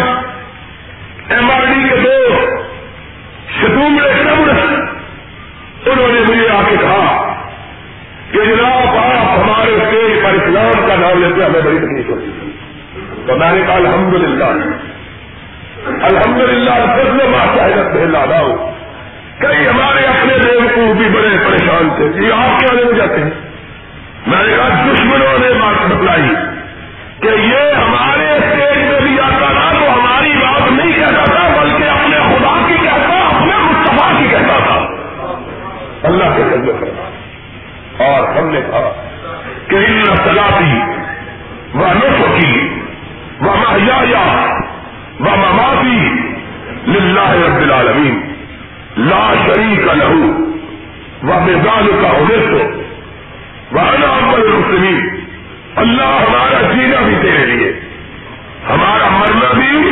ایم 1.28 1.50
آر 1.50 1.64
ڈی 1.64 1.88
کے 1.88 1.96
دو 1.96 2.40
ستومڑے 3.60 4.12
سب 4.12 5.90
انہوں 5.90 6.08
نے 6.08 6.20
مجھے 6.20 6.48
آ 6.48 6.62
کے 6.68 6.76
کہا 6.76 7.34
کہ 8.30 8.44
جناب، 8.44 8.96
آپ 8.96 9.38
ہمارے 9.38 9.72
اسٹیج 9.72 10.24
پر 10.24 10.30
اسلام 10.30 10.86
کا 10.88 10.96
نام 10.96 11.24
لیتے 11.24 11.44
ہمیں 11.44 11.60
بڑی 11.60 11.78
تکلیف 11.78 12.10
ہوتی 12.10 12.52
تو 13.26 13.36
میں 13.36 13.52
نے 13.52 13.60
کہا 13.66 13.74
الحمد 13.74 14.14
للہ 14.14 14.44
الحمد 16.02 16.40
للہ 16.40 16.70
فضل 16.70 17.34
شاہدت 17.34 17.94
میں 17.94 18.06
لادا 18.06 18.40
ہوں۔ 18.40 18.79
کئی 19.40 19.68
ہمارے 19.68 20.06
اپنے 20.06 20.38
دیو 20.38 20.60
کو 20.74 20.94
بھی 20.94 21.08
بڑے 21.08 21.28
پریشان 21.46 21.88
تھے، 21.96 22.26
یہ 22.26 22.32
آپ 22.32 22.60
کیا 22.60 22.72
لے 22.72 22.92
جاتے 22.96 23.22
ہیں۔ 23.22 23.30
میں 24.26 24.46
نے 24.46 24.56
کہا، 24.56 24.68
دشمنوں 24.68 25.38
نے 25.38 25.60
بات 25.60 25.86
بتلائی 25.86 26.28
کہ 27.20 27.26
یہ 27.26 27.72
ہمارے 27.72 28.30
اسٹیج 28.30 28.78
میں 28.78 29.00
بھی 29.00 29.20
آتا 29.20 29.52
تھا 29.52 29.70
تو 29.70 29.92
ہماری 29.92 30.32
بات 30.32 30.72
نہیں 30.72 30.92
کہتا 30.92 31.24
تھا، 31.24 31.60
بلکہ 31.60 31.84
اپنے 31.84 32.16
خدا 32.16 32.64
کی 32.68 32.74
کہتا، 32.82 33.36
اپنے 33.36 33.52
مصطفیٰ 33.56 34.18
کی 34.18 34.24
کہتا 34.30 34.58
تھا۔ 34.64 34.78
اللہ 36.02 36.24
کے 36.24 36.42
قدر 36.50 36.72
کرنا 36.80 37.10
اور 38.04 38.36
ہم 38.36 38.48
نے 38.48 38.60
کہا 38.60 38.92
کہ 39.68 39.76
ان 39.76 40.04
سلاتی 40.16 40.78
وہ 41.74 41.86
نسو 41.86 42.36
کی 42.40 42.68
وہ 43.40 43.56
محیا 43.56 44.56
وہ 45.20 45.36
مماتی 45.36 46.08
للہ 46.86 47.30
رب 47.30 47.62
العالمین۔ 47.62 48.39
لا 48.96 49.34
شریک 49.46 49.94
لہو. 49.94 50.26
وہ 51.22 51.40
مزاج 51.40 51.90
کا 52.02 52.10
ہونے 52.10 52.36
وہ 53.72 53.80
انعمل 53.80 54.40
المسلمین. 54.40 55.08
اللہ 55.76 56.02
ہمارا 56.02 56.72
جینا 56.72 57.00
بھی 57.00 57.14
تیرے 57.22 57.46
لیے. 57.46 57.72
ہمارا 58.68 59.08
مرنا 59.10 59.52
بھی 59.52 59.90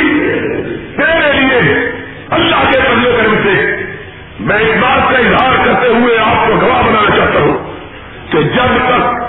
تیرے 0.97 1.33
لیے. 1.33 1.91
اللہ 2.31 2.71
کے 2.73 2.79
قدر 2.79 3.23
کرم 3.23 3.35
سے 3.43 3.77
میں 4.41 4.57
اس 4.57 4.77
بات 4.81 5.13
کا 5.13 5.19
اظہار 5.19 5.65
کرتے 5.65 5.89
ہوئے 5.89 6.19
آپ 6.19 6.49
کو 6.49 6.67
گواہ 6.67 6.83
بنانا 6.83 7.17
چاہتا 7.17 7.41
ہوں 7.41 7.75
کہ 8.33 8.43
جب 8.43 8.77
تک 8.87 9.29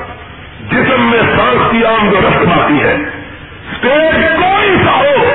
جسم 0.72 1.02
میں 1.02 1.22
سانس 1.38 1.72
کی 1.72 1.86
آمد 1.86 2.14
و 2.14 2.18
رفت 2.18 2.46
باقی 2.46 2.82
ہے، 2.82 2.96
اسٹیج 3.72 4.26
کوئی 4.36 4.76
سا 4.86 4.92
ہو، 4.92 5.26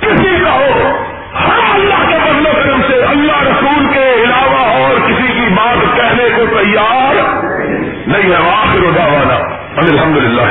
کسی 0.00 0.36
کا 0.44 0.50
ہو 0.50 0.92
ہم 1.34 1.72
اللہ 1.72 2.08
کے 2.08 2.18
بدلو 2.24 2.50
کرم 2.64 2.80
سے 2.88 3.02
اللہ 3.02 3.42
رسول 3.42 3.92
کے 3.92 4.14
علاوہ 4.24 4.64
اور 4.66 5.08
کسی 5.08 5.32
کی 5.32 5.54
بات 5.54 5.96
کہنے 5.96 6.28
کو 6.36 6.59
تیار 6.70 7.14
نہیں 8.06 8.30
ہے، 8.30 8.34
آخر 8.34 8.90
دعوانا 8.96 9.36
الحمد 9.76 10.16
للہ 10.16 10.42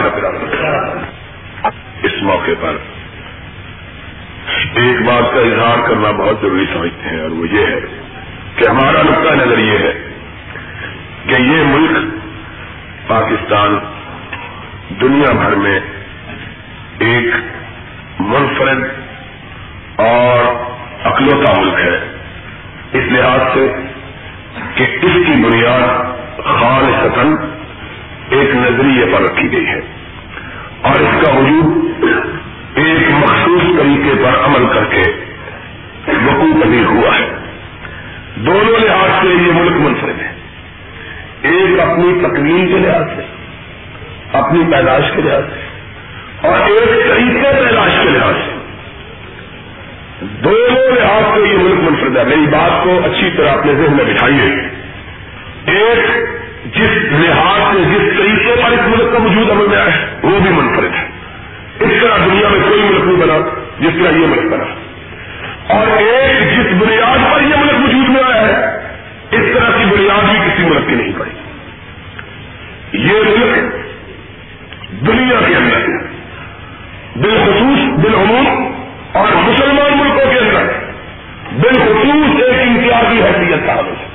اس 2.04 2.22
موقع 2.22 2.52
پر 2.62 2.78
ایک 4.76 5.02
بات 5.02 5.34
کا 5.34 5.40
اظہار 5.40 5.88
کرنا 5.88 6.12
بہت 6.12 6.42
ضروری 6.42 6.66
سمجھتے 6.74 7.10
ہیں، 7.10 7.22
اور 7.22 7.32
وہ 7.32 7.48
یہ 7.48 7.66
ہے 7.66 7.80
کہ 8.56 8.68
ہمارا 8.68 9.02
نقطۂ 9.02 9.36
نظر 9.36 9.58
یہ 9.58 9.78
ہے 9.78 9.94
کہ 11.26 11.42
یہ 11.42 11.64
ملک 11.66 11.98
پاکستان 13.08 13.78
دنیا 15.02 15.32
بھر 15.32 15.56
میں 15.56 15.80
ایک 17.00 17.36
منفرد 18.20 18.84
اور 19.96 20.44
اکلوتا 21.04 21.54
ملک 21.60 21.80
ہے۔ 21.80 21.98
اس 22.94 23.12
لحاظ 23.12 23.42
سے 23.54 23.68
کہ 24.80 25.06
اس 25.06 25.14
کی 25.14 25.44
بنیاد 25.44 26.04
خال 26.44 26.86
ستن 27.00 27.36
ایک 28.30 28.56
نظریے 28.56 29.06
پر 29.06 29.22
رکھی 29.22 29.52
گئی 29.52 29.66
ہے 29.66 29.82
اور 30.82 31.00
اس 31.00 31.26
کا 31.26 31.32
وجود 31.32 32.04
ایک 32.76 33.12
مخصوص 33.12 33.62
طریقے 33.80 34.24
پر 34.24 34.46
عمل 34.46 34.74
کر 34.74 34.84
کے 34.84 35.02
وقوع 36.08 36.62
پذیر 36.64 36.86
ہوا 36.86 37.20
ہے۔ 37.20 37.30
دونوں 38.36 38.80
لحاظ 38.80 39.10
سے 39.22 39.28
یہ 39.28 39.52
ملک 39.52 39.72
منفرد 39.72 40.22
ہے۔ 40.22 40.34
ایک 41.42 41.80
اپنی 41.80 42.20
تکمیل 42.20 42.68
کے 42.68 42.80
لحاظ 42.80 43.04
سے، 43.16 43.22
اپنی 44.34 44.64
پیدائش 44.72 45.06
کے 45.16 45.22
لحاظ 45.22 45.44
سے، 45.44 45.68
اور 46.48 46.60
ایک 46.60 46.90
طریقے 46.90 47.66
پیدائش 47.66 47.94
کے 48.04 48.10
لحاظ 48.10 48.34
سے۔ 48.34 48.56
دونوں 50.22 50.92
لحاظ 50.92 51.24
سے 51.34 51.40
یہ 51.40 51.58
ملک 51.58 51.92
منفرد 51.92 52.18
ہے۔ 52.18 52.24
میری 52.24 52.48
بات 52.52 52.84
کو 52.84 53.00
اچھی 53.06 53.30
طرح 53.38 53.50
اپنے 53.50 53.74
ذہن 53.74 53.96
میں 53.96 54.06
بٹھائیے۔ 54.06 54.69
ایک 55.66 56.30
جس 56.76 56.90
لحاظ 57.12 57.76
سے، 57.76 57.84
جس 57.84 58.18
طریقے 58.18 58.62
پر 58.64 58.72
اس 58.72 58.88
ملک 58.88 59.12
کا 59.12 59.18
وجود 59.24 59.50
عمل 59.50 59.68
میں 59.68 59.78
آیا 59.78 59.86
ہے، 59.86 60.06
وہ 60.24 60.40
بھی 60.40 60.50
منفرد 60.50 60.94
ہے۔ 60.94 61.08
اس 61.80 61.92
طرح 62.02 62.18
دنیا 62.26 62.50
میں 62.50 62.60
کوئی 62.70 62.82
ملک 62.82 63.04
نہیں 63.06 63.18
بنا، 63.18 63.50
جس 63.80 63.90
طرح 63.94 64.18
یہ 64.18 64.28
ملک 64.28 64.54
بنا۔ 64.54 64.64
اور 65.74 65.88
ایک 65.88 66.52
جس 66.52 66.88
بنیاد 66.88 67.34
پر 67.34 67.42
یہ 67.42 67.56
ملک 67.56 67.88
وجود 67.88 68.10
میں 68.10 68.24
آیا 68.24 68.48
ہے، 68.48 68.76
اس 69.32 69.54
طرح 69.54 69.78
کی 69.78 69.84
بنیاد 69.86 70.24
بھی 70.30 70.40
کسی 70.40 70.64
ملک 70.64 70.88
کی 70.88 70.96
نہیں 70.96 71.14
پڑی۔ 71.18 71.32
یہ 72.94 73.14
ملک 73.14 73.74
دنیا 75.08 75.40
کے 75.48 75.56
اندر 75.56 75.80
بالخصوص 77.16 78.00
بالعموم 78.00 78.72
اور 79.12 79.28
مسلمان 79.28 79.98
ملکوں 79.98 80.34
کے 80.34 80.40
اندر 80.40 80.74
بالخصوص 81.62 82.44
ایک 82.44 82.68
امتیازی 82.68 83.22
حیثیت 83.24 83.66
کا 83.66 83.76
حامل 83.76 83.94
ہے 84.00 84.09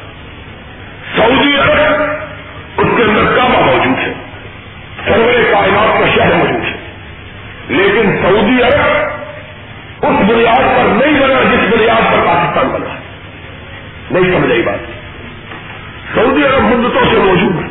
سعودی 1.17 1.57
عرب 1.57 2.03
اس 2.77 2.87
کے 2.97 3.03
اندر 3.03 3.37
کعبہ 3.37 3.61
موجود 3.61 3.99
ہے 3.99 4.15
سروے 5.05 5.49
کائنات 5.53 6.01
کا 6.01 6.07
شہر 6.17 6.35
موجود 6.35 6.65
ہے۔ 6.65 6.95
لیکن 7.69 8.19
سعودی 8.23 8.63
عرب 8.63 9.05
اس 10.05 10.31
بنیاد 10.31 10.59
پر 10.59 10.85
نہیں 10.85 11.21
بنا 11.21 11.43
جس 11.43 11.75
بنیاد 11.75 12.13
پر 12.13 12.27
پاکستان 12.27 12.69
بنا۔ 12.69 12.95
نہیں 14.11 14.33
سمجھائی 14.33 14.63
بات۔ 14.63 14.79
سعودی 16.15 16.45
عرب 16.45 16.63
مدتوں 16.63 17.05
سے 17.11 17.19
موجود 17.19 17.65
ہے۔ 17.65 17.69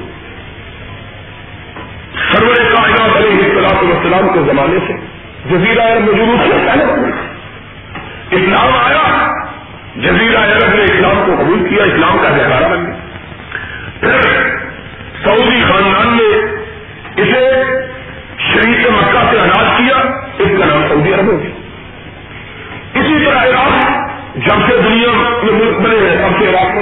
سروے 2.31 2.53
کائنات 2.53 3.17
علیہ 3.17 3.45
اصلاح 3.45 3.79
السلام 3.79 4.33
کے 4.33 4.39
زمانے 4.39 4.77
سے 4.87 4.93
جزیرہ 5.49 5.81
عرب 5.81 6.01
موجود 6.01 6.39
سے 6.43 6.57
پہلے 6.67 6.83
اسلام 8.31 8.75
آیا، 8.75 9.31
جزیرہ 9.95 10.37
عرب 10.37 10.75
نے 10.75 10.83
اسلام 10.83 11.23
کو 11.25 11.43
قبول 11.43 11.67
کیا، 11.69 11.83
اسلام 11.83 12.17
کا 12.23 12.29
نظارہ 12.29 12.67
بن 12.69 12.85
گیا 12.85 12.92
سعودی 15.23 15.61
خاندان 15.61 16.17
نے 16.17 16.37
اسے 17.21 17.63
شریف 18.37 18.89
مکہ 18.89 19.27
سے 19.31 19.39
اناج 19.39 19.65
کیا، 19.77 19.97
اس 20.39 20.59
کا 20.59 20.65
نام 20.65 20.87
سعودی 20.89 21.13
عرب 21.13 21.27
ہو 21.27 21.43
گیا۔ 21.43 21.49
اسی 22.93 23.25
طرح 23.25 23.43
عراق 23.43 24.07
جب 24.35 24.55
سے 24.69 24.81
دنیا 24.81 25.11
میں 25.13 25.53
ملک 25.53 25.79
بنے 25.79 26.09
ہیں 26.09 26.23
اب 26.23 26.31
سے 26.39 26.49
عراق 26.49 26.75
ہو 26.75 26.81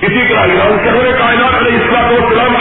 اسی 0.00 0.22
طرح 0.28 0.40
ایران 0.40 0.78
سرور 0.84 1.18
کائنات 1.18 1.54
علیہ 1.54 1.78
اسلام 1.78 2.12
و 2.12 2.26
اسلام 2.26 2.54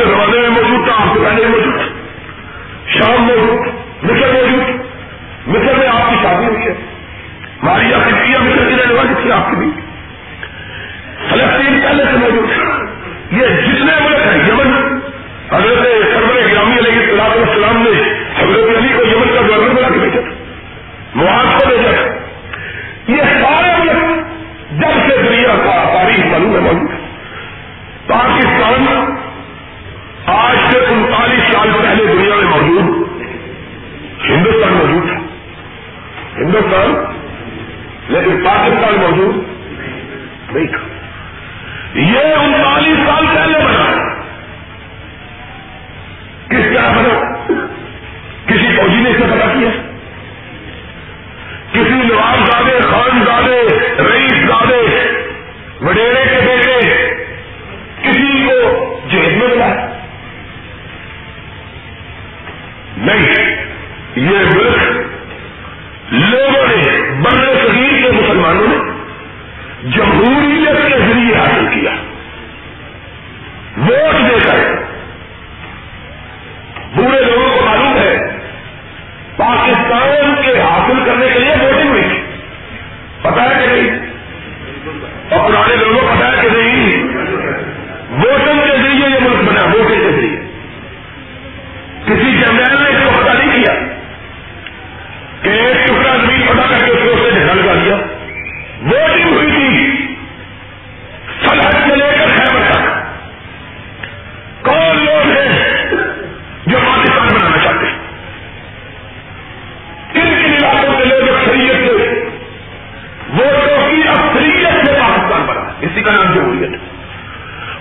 اسی 116.00 116.08
کا 116.08 116.24
نام 116.24 116.34
جمہوریت 116.34 116.70
ہے 116.70 116.78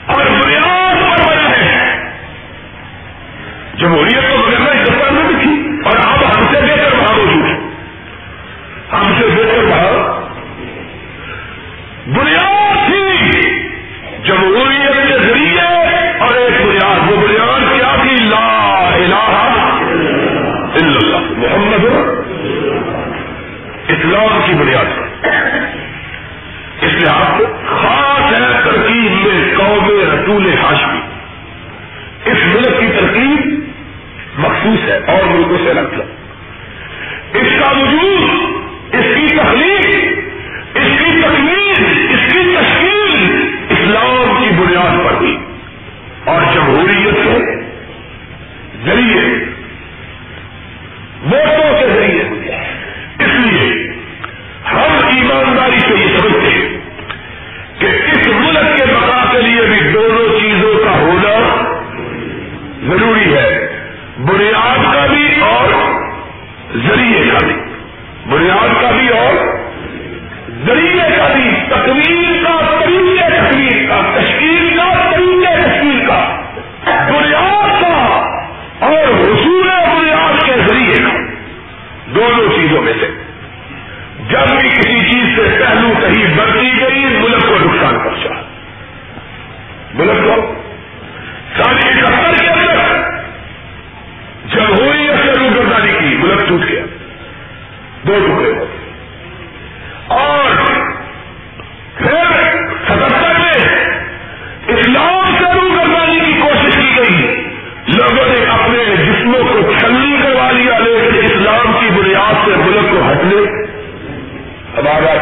اور 0.06 0.24
بنیاد 0.26 0.94
پر 0.94 1.26
بنا 1.26 1.50
ہے۔ 1.50 2.10
جمہوریت 3.74 4.27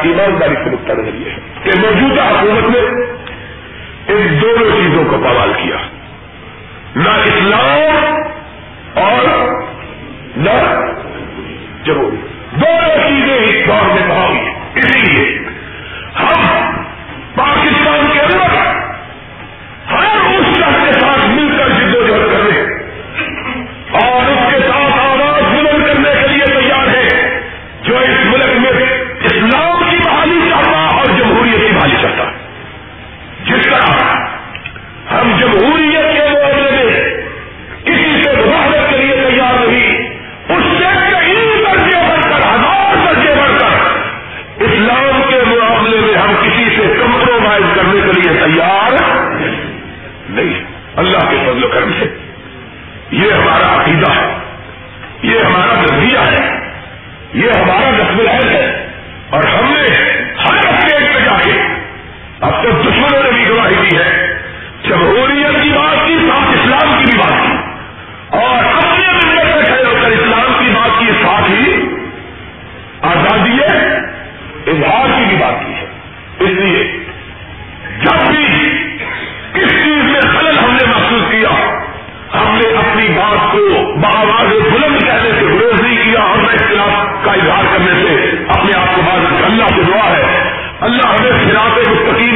ایمانداری 0.07 0.55
سے 0.55 0.71
مبتلا 0.71 1.03
رہی 1.03 1.25
ہے 1.25 1.37
کہ 1.63 1.71
موجودہ 1.79 2.23
حکومت 2.23 2.71
نے 2.71 2.79
ان 4.09 4.39
دونوں 4.43 4.71
چیزوں 4.71 5.05
کو 5.05 5.17
پوال 5.17 5.53
کیا۔ 5.63 5.77
نہ 6.97 7.09
اسلام 7.09 8.17
اور 8.95 9.49
نہ 10.37 10.81
جمہوریت۔ 11.85 12.16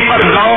پر 0.08 0.20
گاؤں 0.34 0.49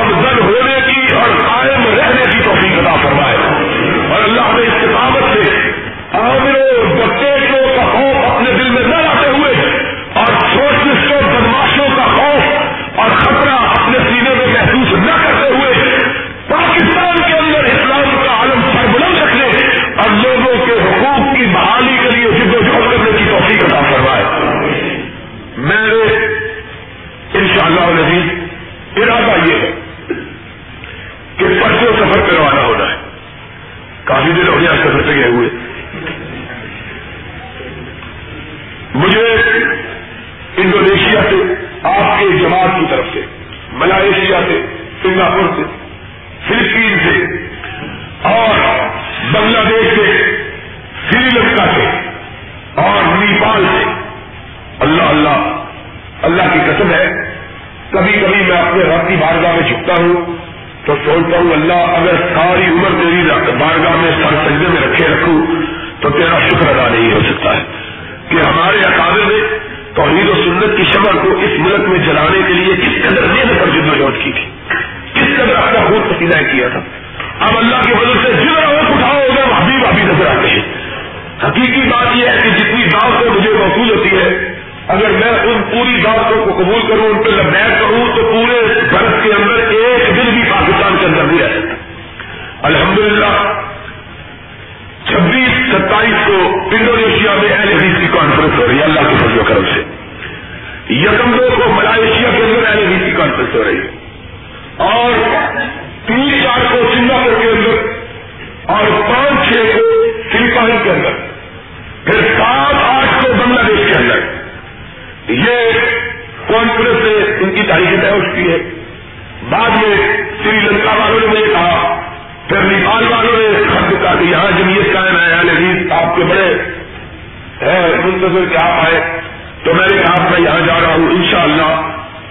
منتظر 128.04 128.52
کہ 128.52 128.56
آپ 128.56 128.84
آئے 128.86 129.20
تو 129.64 129.74
میں 129.74 129.86
نے 129.90 130.02
کہا 130.02 130.28
میں 130.30 130.40
یہاں 130.40 130.66
جا 130.66 130.74
رہا 130.80 130.94
ہوں، 130.94 131.10
انشاءاللہ۔ 131.10 131.80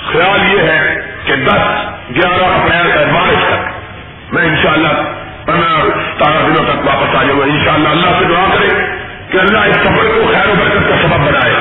خیال 0.05 0.53
یہ 0.53 0.59
ہے 0.59 1.01
کہ 1.25 1.35
دس، 1.35 1.85
گیارہ 2.15 2.43
اپریل 2.43 3.11
مارچ 3.11 3.45
تک۔ 3.47 3.83
میں 4.33 4.43
انشاءاللہ 4.43 4.87
شاء 4.87 5.53
اللہ 5.53 5.83
ستارہ 5.83 6.43
دنوں 6.43 6.71
تک 6.71 6.87
واپس 6.87 7.15
آ 7.15 7.23
جاؤں 7.23 7.39
گا۔ 7.39 7.45
ان 7.45 7.85
اللہ 7.91 8.19
سے 8.19 8.25
دعا 8.25 8.45
کرے 8.53 8.67
کہ 9.31 9.37
اللہ 9.37 9.57
اس 9.57 9.75
سفر 9.75 10.05
کو 10.05 10.31
خیر 10.31 10.49
و 10.49 10.53
برکت 10.59 10.89
کا 10.89 10.95
سبب 11.01 11.27
بنائے۔ 11.27 11.53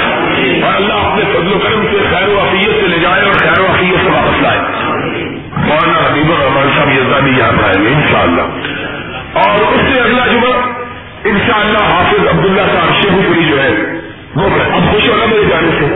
اور 0.62 0.74
اللہ 0.74 0.94
اپنے 0.94 1.24
فضل 1.24 1.52
و 1.52 1.58
کرم 1.58 1.86
سے 1.90 1.96
خیر 2.10 2.28
و 2.28 2.40
عقیت 2.40 2.80
سے 2.80 2.88
لے 2.88 2.98
جائے 2.98 3.22
اور 3.22 3.32
خیر 3.32 3.60
و 3.60 3.66
عقیت 3.66 4.04
سے 4.04 4.10
واپس 4.10 4.42
لائے۔ 4.42 4.58
مولانا 5.56 6.10
حبیب 6.10 6.32
الرحمان 6.32 6.70
صاحب 6.76 6.88
یزا 6.92 7.18
بھی 7.18 7.38
یہاں 7.38 7.48
آئیں 7.48 7.82
گے 7.82 7.88
ان 7.88 8.06
شاء 8.10 8.20
اللہ 8.20 8.42
اور 9.32 9.74
اس 9.74 9.94
سے 9.94 10.00
اگلا 10.00 10.26
جمعہ 10.26 10.58
ان 11.24 11.38
شاء 11.46 11.60
اللہ 11.60 11.94
حافظ 11.94 12.28
عبداللہ 12.28 12.62
صاحب 12.72 13.02
شیخو 13.02 13.20
پوری 13.26 13.44
جو 13.44 13.62
ہے 13.62 14.01
وہ 14.36 14.44
اب 14.72 14.92
خوش 14.92 15.08
ہوگا 15.08 15.24
میرے 15.24 15.44
جانے 15.50 15.70
سے۔ 15.70 15.86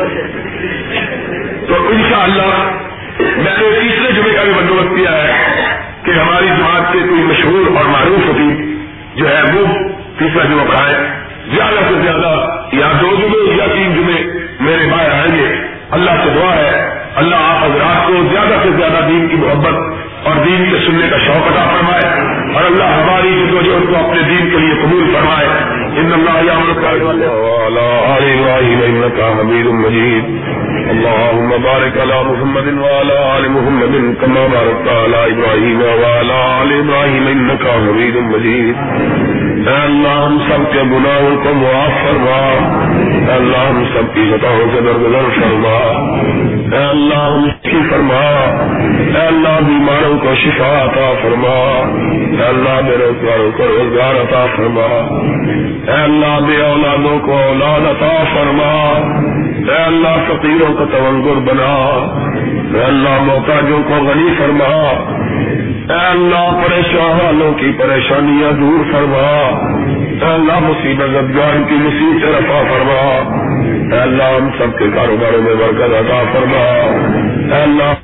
تو 1.68 1.88
ان 1.88 2.02
شاء 2.10 2.22
اللہ 2.22 2.70
میں 3.18 3.58
نے 3.58 3.80
تیسرے 3.80 4.12
جمعے 4.12 4.34
کا 4.34 4.42
بھی 4.42 4.52
بندوبست 4.52 4.96
کیا 4.96 5.12
ہے 5.12 5.32
کہ 6.02 6.10
ہماری 6.10 6.46
جماعت 6.46 6.92
کے 6.92 6.98
کوئی 6.98 7.22
مشہور 7.22 7.76
اور 7.76 7.84
معروف 7.84 8.28
ہوتی 8.28 8.76
جو 9.16 9.28
ہے 9.28 9.42
وہ 9.42 9.66
تیسرا 10.18 10.44
جمعہ 10.44 10.64
پڑھائے۔ 10.68 10.94
زیادہ 11.54 11.80
سے 11.88 12.02
زیادہ 12.02 12.60
یا 12.72 12.92
دو 13.00 13.14
جمعے 13.14 13.56
یا 13.56 13.64
تین 13.74 13.94
جمعے 13.94 14.22
میرے 14.60 14.88
بھائی 14.88 15.08
آئیں 15.08 15.36
گے۔ 15.36 15.56
اللہ 15.90 16.10
سے 16.10 16.30
دعا 16.34 16.56
ہے۔ 16.56 16.98
اللہ 17.14 17.36
آپ 17.38 17.64
حضرات 17.64 18.06
کو 18.06 18.12
زیادہ 18.32 18.54
سے 18.62 18.68
زیادہ 18.76 19.06
دین 19.08 19.28
کی 19.28 19.36
محبت 19.36 19.94
اور 20.26 20.34
دین 20.44 20.70
کے 20.70 20.86
سننے 20.86 21.08
کا 21.10 21.18
شوق 21.18 21.46
ادا 21.46 21.76
فرمائے۔ 21.76 22.25
اور 22.56 22.64
اللہ 22.64 22.84
ہماری 22.84 23.46
جو 23.64 23.76
ان 23.76 23.84
کو 23.86 24.08
اپنے 24.08 24.22
دین 24.22 24.50
کے 24.50 24.56
لیے 24.56 24.74
قبول 24.82 25.14
فرمائے۔ 25.14 25.46
ان 26.00 26.12
اللہ 26.12 26.52
حمید 29.40 29.66
مجید 29.66 30.24
اللهم 30.90 31.48
بارك 31.48 32.00
على 32.00 32.32
محمد 32.32 32.78
وعلى 32.78 33.14
آل 33.36 33.48
محمد 33.48 33.94
كما 34.20 34.46
باركت 34.52 34.88
على 34.88 35.32
إبراهيم 35.32 35.80
وعلى 35.80 36.38
آل 36.62 36.72
إبراهيم 36.72 37.26
إنك 37.26 37.66
حميد 37.66 38.16
مجيد۔ 38.16 38.74
اے 39.66 39.74
اللہ، 39.74 40.08
ہم 40.08 40.38
سب 40.38 40.72
کے 40.72 40.80
گناہوں 40.82 41.44
کو 41.44 41.54
معاف 41.54 42.02
فرما۔ 42.02 42.58
اے 43.28 43.32
اللہ، 43.32 43.56
ہم 43.56 43.84
سب 43.94 44.14
کی 44.14 44.32
خطاؤں 44.32 44.70
سے 44.74 44.80
درگزر 44.80 45.40
فرما۔ 45.40 45.78
اے 46.76 46.84
اللہ، 46.84 47.14
ہم 47.14 47.48
کی 47.62 47.78
فرما۔ 47.90 48.44
اے 49.20 49.26
اللہ، 49.26 49.60
بیماروں 49.66 50.18
کو 50.18 50.34
شفا 50.34 50.84
عطا 50.84 51.12
فرما۔ 51.22 51.82
اے 52.38 52.48
اللہ، 52.48 52.80
بے 52.86 52.96
روزگاروں 52.98 53.50
کو 53.56 53.62
روزگار 53.66 54.14
عطا 54.14 54.46
فرما۔ 54.56 55.18
اے 55.92 56.02
اللہ، 56.02 56.40
بے 56.46 56.60
اولادوں 56.60 57.18
کو 57.18 57.32
اولاد 57.32 57.80
عطا 57.80 58.24
فرما۔ 58.34 58.92
اے 59.72 59.82
اللہ، 59.82 60.16
فقیروں 60.26 60.74
کو 60.74 60.84
تونگر 60.84 61.40
بنا۔ 61.40 62.08
اے 62.76 62.84
اللہ 62.84 63.22
محتاجوں 63.22 63.82
کو 63.88 63.94
غنی 63.94 64.34
فرما۔ 64.38 64.88
اے 65.92 66.06
اللہ 66.06 66.60
پریشان 66.66 67.26
والوں 67.26 67.54
کی 67.54 67.72
پریشانیاں 67.78 68.52
دور 68.52 68.92
فرما۔ 68.92 69.48
اے 70.26 70.34
اللہ 70.34 70.58
مصیبت 70.58 71.10
زدگار 71.10 71.68
کی 71.68 71.74
مصیبت 71.74 72.24
رفا 72.24 72.62
فرما۔ 72.70 73.30
اے 73.96 74.02
اللہ 74.02 74.22
ہم 74.22 74.48
سب 74.58 74.78
کے 74.78 74.84
کاروباروں 74.94 75.42
میں 75.42 75.54
برکت 75.54 75.94
عطا 75.94 76.22
فرما۔ 76.32 76.64
اے 77.56 77.62
اللہ 77.62 77.94